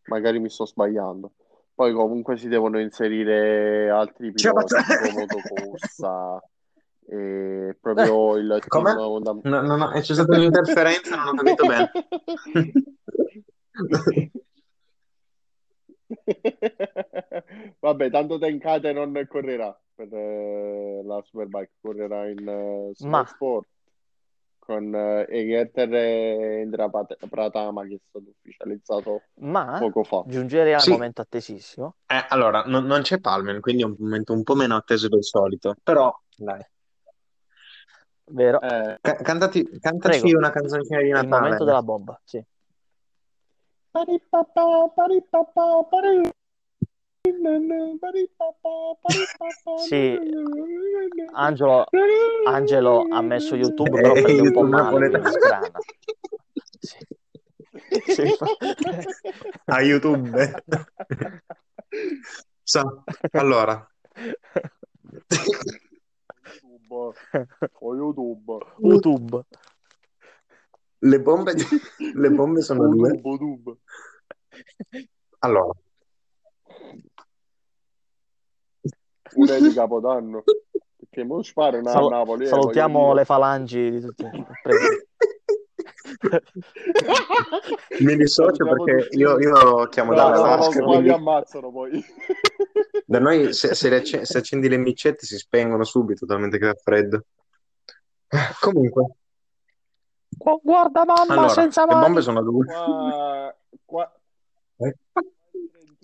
Magari 0.09 0.39
mi 0.39 0.51
sto 0.51 0.67
sbagliando. 0.67 1.33
Poi 1.75 1.93
comunque 1.93 2.37
si 2.37 2.47
devono 2.49 2.79
inserire 2.79 3.91
altri 3.91 4.33
Ciao, 4.35 4.53
piloti, 4.55 4.75
tipo 4.87 5.11
motocorsa 5.11 6.41
e 7.07 7.77
proprio 7.81 8.37
il 8.37 8.47
team 8.47 8.85
Com'è? 8.85 8.93
fonda- 8.93 9.39
No, 9.43 9.61
no, 9.61 9.77
no, 9.77 9.91
c'è 9.91 10.03
stata 10.03 10.37
un'interferenza, 10.37 11.17
non 11.17 11.29
ho 11.29 11.35
capito 11.35 11.67
bene. 11.67 11.91
Vabbè, 17.81 18.11
tanto 18.11 18.39
Tenkate 18.39 18.93
non 18.93 19.25
correrà 19.29 19.77
per 19.95 20.13
eh, 20.13 21.03
la 21.05 21.21
Superbike, 21.23 21.73
correrà 21.81 22.29
in 22.29 22.47
eh, 22.47 22.93
Ma- 23.07 23.25
Supersport 23.25 23.67
con 24.65 24.95
eh, 24.95 25.27
Egerter 25.29 25.93
e 25.95 26.63
Indra 26.63 26.89
Pratama 26.89 27.85
che 27.87 27.95
è 27.95 28.01
stato 28.09 28.25
ufficializzato 28.31 29.23
Ma 29.41 29.79
poco 29.79 30.05
fa. 30.05 30.23
giungerei 30.27 30.75
al 30.75 30.81
Sì. 30.81 30.91
momento 30.91 31.21
attesissimo. 31.21 31.97
Eh, 32.07 32.25
allora, 32.29 32.63
non, 32.67 32.85
non 32.85 33.03
c'è 33.03 33.19
Palmer, 33.21 33.61
quindi 33.61 33.83
è 33.83 33.87
un 33.87 33.97
momento 33.99 34.33
un 34.33 34.43
po' 34.43 34.55
meno 34.55 34.77
atteso 34.77 35.09
del 35.09 35.25
solito, 35.25 35.75
però 35.83 36.15
dai. 36.37 36.61
Vero? 38.27 38.61
Eh, 38.61 38.99
Ca- 39.01 39.17
cantati, 39.17 39.79
cantaci 39.79 40.21
Prego. 40.23 40.39
una 40.39 40.51
canzoncina 40.51 40.99
di 41.01 41.05
È 41.05 41.09
il 41.09 41.13
Natale. 41.13 41.41
momento 41.41 41.65
della 41.65 41.83
bomba, 41.83 42.21
sì. 42.25 42.43
paripapà, 43.91 44.89
paripapà, 44.95 45.85
pari- 45.89 46.31
paripapà, 48.01 48.97
paripapà, 49.01 49.77
Sì, 49.77 50.19
Angelo, 51.33 51.87
Angelo 52.45 53.07
ha 53.11 53.21
messo 53.23 53.57
YouTube, 53.57 53.99
Eh, 53.99 54.03
però 54.03 54.13
prende 54.13 54.41
un 54.41 54.53
po' 54.53 54.61
YouTube 54.61 54.93
male. 54.93 55.23
Sì. 56.79 56.99
Sì. 58.07 58.23
A 59.67 59.81
YouTube. 59.83 60.65
So, 62.63 63.05
allora, 63.33 63.87
YouTube, 66.63 67.15
o 67.81 67.95
YouTube, 67.95 68.59
YouTube. 68.79 69.45
le 70.99 71.21
bombe, 71.21 71.55
le 72.15 72.31
bombe 72.31 72.63
sono 72.63 72.89
due. 72.89 73.11
YouTube, 73.11 73.45
YouTube. 73.45 73.79
Allora, 75.41 75.73
Una 79.35 79.57
è 79.57 79.61
di 79.61 79.73
Capodanno, 79.73 80.43
perché 81.15 81.25
mo 81.25 81.43
sparano 81.43 81.89
a 81.89 81.93
Sal- 81.93 82.09
Napoli, 82.09 82.45
eh, 82.45 82.49
salutiamo 82.49 82.99
voglio 82.99 83.15
le 83.15 83.25
falangi 83.25 83.91
di 83.91 84.01
tutti. 84.01 84.25
Mi 88.01 88.17
dissocio 88.17 88.65
perché 88.67 89.15
io, 89.17 89.39
io 89.39 89.87
chiamo 89.89 90.11
No, 90.11 90.17
dalla 90.17 90.37
no, 90.37 90.43
no, 90.43 90.57
vasca, 90.57 90.79
qua 90.79 90.87
quindi 90.89 91.05
vi 91.05 91.11
ammazzano 91.15 91.71
poi. 91.71 92.05
da 93.07 93.19
noi 93.21 93.53
se, 93.53 93.75
se 93.75 93.89
le 93.89 93.97
acce- 93.97 94.25
se 94.25 94.39
accendi 94.39 94.69
le 94.69 94.77
micette 94.77 95.25
si 95.25 95.37
spengono 95.39 95.85
subito, 95.85 96.27
talmente 96.27 96.59
che 96.59 96.67
fa 96.67 96.75
freddo. 96.83 97.25
Comunque, 98.61 99.07
Gu- 100.37 100.61
Guarda 100.63 101.05
mamma 101.05 101.33
allora, 101.35 101.49
senza 101.49 101.85
le 101.85 101.95
mani. 101.95 102.05
bombe 102.07 102.21
sono 102.23 102.43
due. 102.43 102.65
Qua, 102.67 103.55
qua, 103.85 104.13
il 104.79 104.95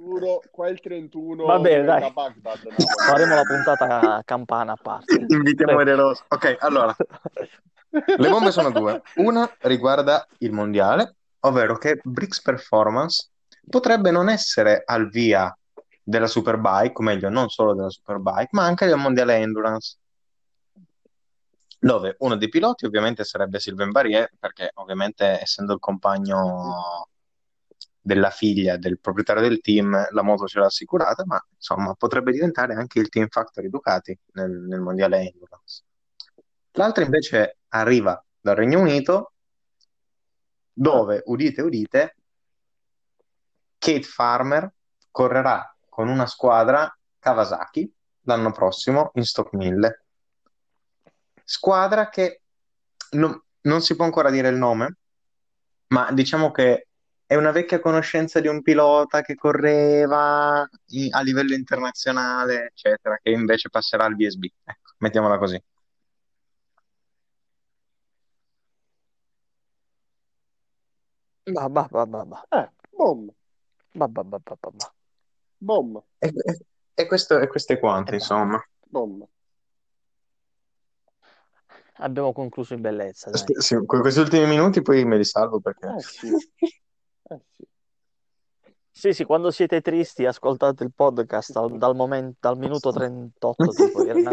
31, 0.01 0.41
qua 0.51 0.69
il 0.69 0.81
31 0.81 1.45
Va 1.45 1.59
bene, 1.59 1.85
dai. 1.85 2.11
Baghdad, 2.13 2.63
Napoli. 2.65 2.87
Faremo 3.07 3.35
la 3.35 3.43
puntata 3.43 4.23
campana 4.25 4.73
a 4.73 4.79
parte. 4.81 5.25
Invitiamo. 5.29 5.81
Ere 5.81 5.95
Rosa. 5.95 6.25
Ok, 6.29 6.57
allora, 6.61 6.95
le 7.91 8.29
bombe 8.29 8.51
sono 8.51 8.71
due. 8.71 9.03
Una 9.17 9.51
riguarda 9.61 10.27
il 10.39 10.53
mondiale, 10.53 11.17
ovvero 11.41 11.77
che 11.77 12.01
Brix 12.03 12.41
Performance 12.41 13.29
potrebbe 13.69 14.11
non 14.11 14.29
essere 14.29 14.83
al 14.85 15.09
via 15.09 15.55
della 16.03 16.27
Superbike, 16.27 16.95
o 16.95 17.03
meglio, 17.03 17.29
non 17.29 17.49
solo 17.49 17.75
della 17.75 17.91
Superbike, 17.91 18.49
ma 18.53 18.65
anche 18.65 18.87
del 18.87 18.97
mondiale 18.97 19.37
Endurance. 19.37 19.97
Dove 21.83 22.17
uno 22.19 22.37
dei 22.37 22.49
piloti 22.49 22.85
ovviamente 22.85 23.25
sarebbe 23.25 23.59
Sylvain 23.59 23.91
Barrier, 23.91 24.31
perché 24.39 24.71
ovviamente 24.75 25.41
essendo 25.41 25.73
il 25.73 25.79
compagno 25.79 27.09
della 28.01 28.31
figlia 28.31 28.77
del 28.77 28.99
proprietario 28.99 29.43
del 29.43 29.61
team, 29.61 30.09
la 30.11 30.23
moto 30.23 30.47
ce 30.47 30.59
l'ha 30.59 30.67
assicurata, 30.67 31.25
ma 31.27 31.45
insomma 31.55 31.95
potrebbe 31.95 32.33
diventare 32.33 32.75
anche 32.75 32.99
il 32.99 33.09
Team 33.09 33.29
Factory 33.29 33.69
Ducati 33.69 34.19
nel, 34.33 34.51
nel 34.51 34.81
mondiale 34.81 35.19
Endurance. 35.19 35.83
L'altra 36.73 37.05
invece 37.05 37.59
arriva 37.69 38.23
dal 38.41 38.57
Regno 38.57 38.81
Unito, 38.81 39.33
dove, 40.73 41.23
udite, 41.27 41.61
udite, 41.61 42.17
Kate 43.77 44.03
Farmer 44.03 44.73
correrà 45.11 45.75
con 45.89 46.09
una 46.09 46.27
squadra 46.27 46.95
Kawasaki 47.19 47.93
l'anno 48.23 48.53
prossimo 48.53 49.11
in 49.15 49.25
Stock 49.25 49.53
1000. 49.53 50.05
Squadra 51.45 52.09
che 52.09 52.43
non, 53.13 53.43
non 53.63 53.81
si 53.81 53.97
può 53.97 54.05
ancora 54.05 54.31
dire 54.31 54.49
il 54.49 54.57
nome, 54.57 54.97
ma 55.89 56.11
diciamo 56.13 56.51
che 56.51 56.89
è 57.31 57.37
una 57.37 57.53
vecchia 57.53 57.79
conoscenza 57.79 58.41
di 58.41 58.49
un 58.49 58.61
pilota 58.61 59.21
che 59.23 59.37
correva 59.37 60.69
i- 60.87 61.11
a 61.13 61.21
livello 61.21 61.55
internazionale, 61.55 62.67
eccetera, 62.67 63.21
che 63.23 63.31
invece 63.31 63.69
passerà 63.71 64.05
al 64.05 64.17
BSB. 64.17 64.47
Ecco, 64.65 64.95
mettiamola 64.99 65.39
così. 65.39 65.63
Ba, 71.47 71.69
ba, 71.69 71.87
ba, 71.89 72.05
ba. 72.05 72.43
Eh, 72.51 72.69
bom, 72.91 73.31
Ba, 73.95 74.09
ba, 74.09 74.25
ba, 74.25 74.39
ba, 74.39 74.57
ba, 74.61 74.71
ba. 74.73 74.93
bom, 75.59 76.03
E, 76.19 76.33
e- 76.35 76.59
e 76.95 77.07
questo, 77.07 77.39
e 77.39 77.47
questo 77.47 77.75
è 77.75 77.79
quanto, 77.79 78.11
Eh, 78.11 78.15
insomma. 78.15 78.61
bom. 78.89 79.25
Abbiamo 81.99 82.33
concluso 82.33 82.75
in 82.75 82.81
bellezza, 82.81 83.31
dai. 83.31 83.45
Sì, 83.61 83.77
con 83.87 84.01
questi 84.01 84.19
ultimi 84.19 84.47
minuti 84.49 84.83
poi 84.83 85.05
me 85.05 85.17
li 85.17 85.25
salvo 85.25 85.61
perché... 85.61 85.87
Eh 85.97 86.01
sì, 86.01 86.29
eh 87.31 87.41
sì. 87.51 87.65
Sì, 88.93 89.13
sì, 89.13 89.25
quando 89.25 89.51
siete 89.51 89.81
tristi 89.81 90.27
ascoltate 90.27 90.85
il 90.85 90.93
podcast 90.93 91.53
dal, 91.53 91.79
dal 91.79 91.95
momen- 91.95 92.35
dal 92.39 92.59
minuto 92.59 92.91
38, 92.91 93.73
tipo, 93.73 94.03
una, 94.03 94.31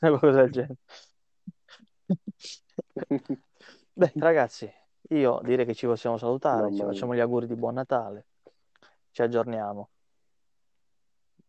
una 0.00 0.18
cosa 0.18 0.42
del 0.42 0.50
genere. 0.50 0.76
Beh, 3.92 4.12
ragazzi, 4.16 4.72
io 5.10 5.40
direi 5.44 5.66
che 5.66 5.74
ci 5.74 5.86
possiamo 5.86 6.16
salutare, 6.16 6.72
ci 6.72 6.78
Mamma 6.78 6.92
facciamo 6.92 7.14
gli 7.14 7.20
auguri 7.20 7.46
di 7.46 7.54
buon 7.54 7.74
Natale, 7.74 8.26
ci 9.10 9.22
aggiorniamo. 9.22 9.90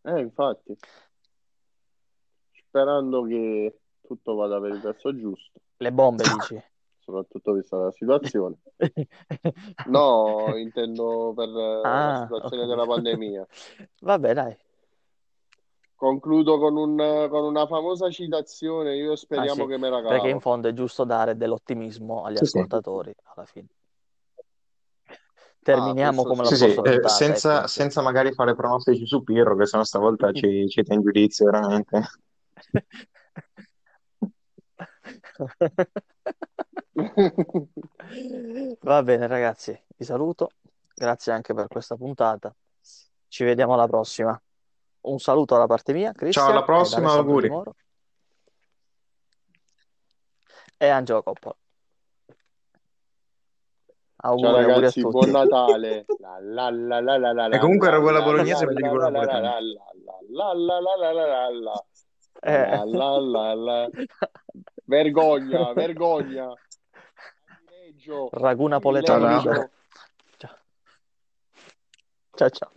Eh, 0.01 0.19
infatti, 0.19 0.77
sperando 2.51 3.23
che 3.23 3.79
tutto 4.01 4.35
vada 4.35 4.59
per 4.59 4.73
il 4.73 4.81
verso 4.81 5.15
giusto, 5.15 5.59
Le 5.77 5.91
bombe, 5.91 6.23
dici? 6.23 6.63
Soprattutto 7.03 7.53
vista 7.53 7.77
la 7.77 7.91
situazione. 7.91 8.55
No, 9.85 10.55
intendo 10.57 11.33
per 11.35 11.49
eh, 11.49 11.53
la 11.53 12.13
Ah, 12.13 12.23
situazione 12.23 12.63
ok. 12.63 12.69
della 12.69 12.85
pandemia. 12.85 13.45
Vabbè, 14.01 14.33
dai. 14.33 14.57
Concludo 15.95 16.57
con 16.59 16.75
un- 16.75 17.27
con 17.29 17.43
una 17.45 17.65
famosa 17.65 18.09
citazione, 18.09 18.95
io 18.95 19.11
Ah, 19.11 19.15
speriamo 19.15 19.63
sì, 19.63 19.67
che 19.67 19.77
me 19.77 19.89
la 19.89 20.01
perché 20.07 20.27
in 20.27 20.33
cavo. 20.33 20.39
fondo 20.39 20.67
è 20.67 20.73
giusto 20.73 21.03
dare 21.05 21.35
dell'ottimismo 21.37 22.23
agli 22.23 22.37
Sì, 22.37 22.45
sì. 22.45 22.57
ascoltatori 22.57 23.13
alla 23.35 23.45
fine. 23.45 23.67
Ah, 25.65 25.93
Terminiamo 25.93 26.23
questo 26.23 26.29
come 26.29 26.43
la 26.43 26.49
sì. 26.49 26.55
Sì, 26.57 26.69
sì, 26.73 26.79
eh, 26.89 27.07
senza, 27.07 27.57
ecco. 27.57 27.67
senza 27.67 28.01
magari 28.01 28.33
fare 28.33 28.53
pronostici 28.55 29.05
su 29.07 29.23
Pirro, 29.23 29.55
che 29.55 29.65
sennò 29.65 29.83
stavolta 29.83 30.31
ci, 30.33 30.67
ci 30.67 30.83
in 30.87 31.01
giudizio 31.01 31.45
veramente. 31.45 32.01
Va 38.81 39.01
bene, 39.03 39.27
ragazzi, 39.27 39.77
vi 39.95 40.05
saluto. 40.05 40.51
Grazie 40.93 41.31
anche 41.31 41.53
per 41.53 41.67
questa 41.67 41.95
puntata. 41.95 42.53
Ci 43.27 43.43
vediamo 43.43 43.73
alla 43.73 43.87
prossima. 43.87 44.39
Un 45.01 45.19
saluto 45.19 45.57
da 45.57 45.65
parte 45.65 45.91
mia, 45.91 46.11
Cristian. 46.13 46.45
Ciao, 46.45 46.55
alla 46.55 46.63
prossima, 46.63 47.11
auguri. 47.11 47.51
E 50.77 50.87
Angelo 50.87 51.23
Coppola. 51.23 51.55
Auguri, 54.25 54.47
Ciao 54.47 54.55
ragazzi, 54.55 54.99
auguri 55.01 55.31
buon 55.31 55.47
Natale. 55.49 56.05
la, 56.19 56.69
la, 56.69 57.33
la, 57.33 57.49
e 57.49 57.57
comunque 57.57 57.87
era 57.87 57.99
quella 57.99 58.21
bolognese 58.21 58.65
per 58.65 58.79
la 58.79 59.09
la 59.09 59.09
la 59.09 59.43
la 63.35 63.53
la 63.53 63.89
Vergogna, 64.85 65.73
vergogna. 65.73 66.53
Ragù 68.31 68.67
napoletano 68.67 69.27
Ciao. 69.27 69.69
Ciao. 70.37 70.57
Ciao, 72.35 72.49
ciao. 72.49 72.71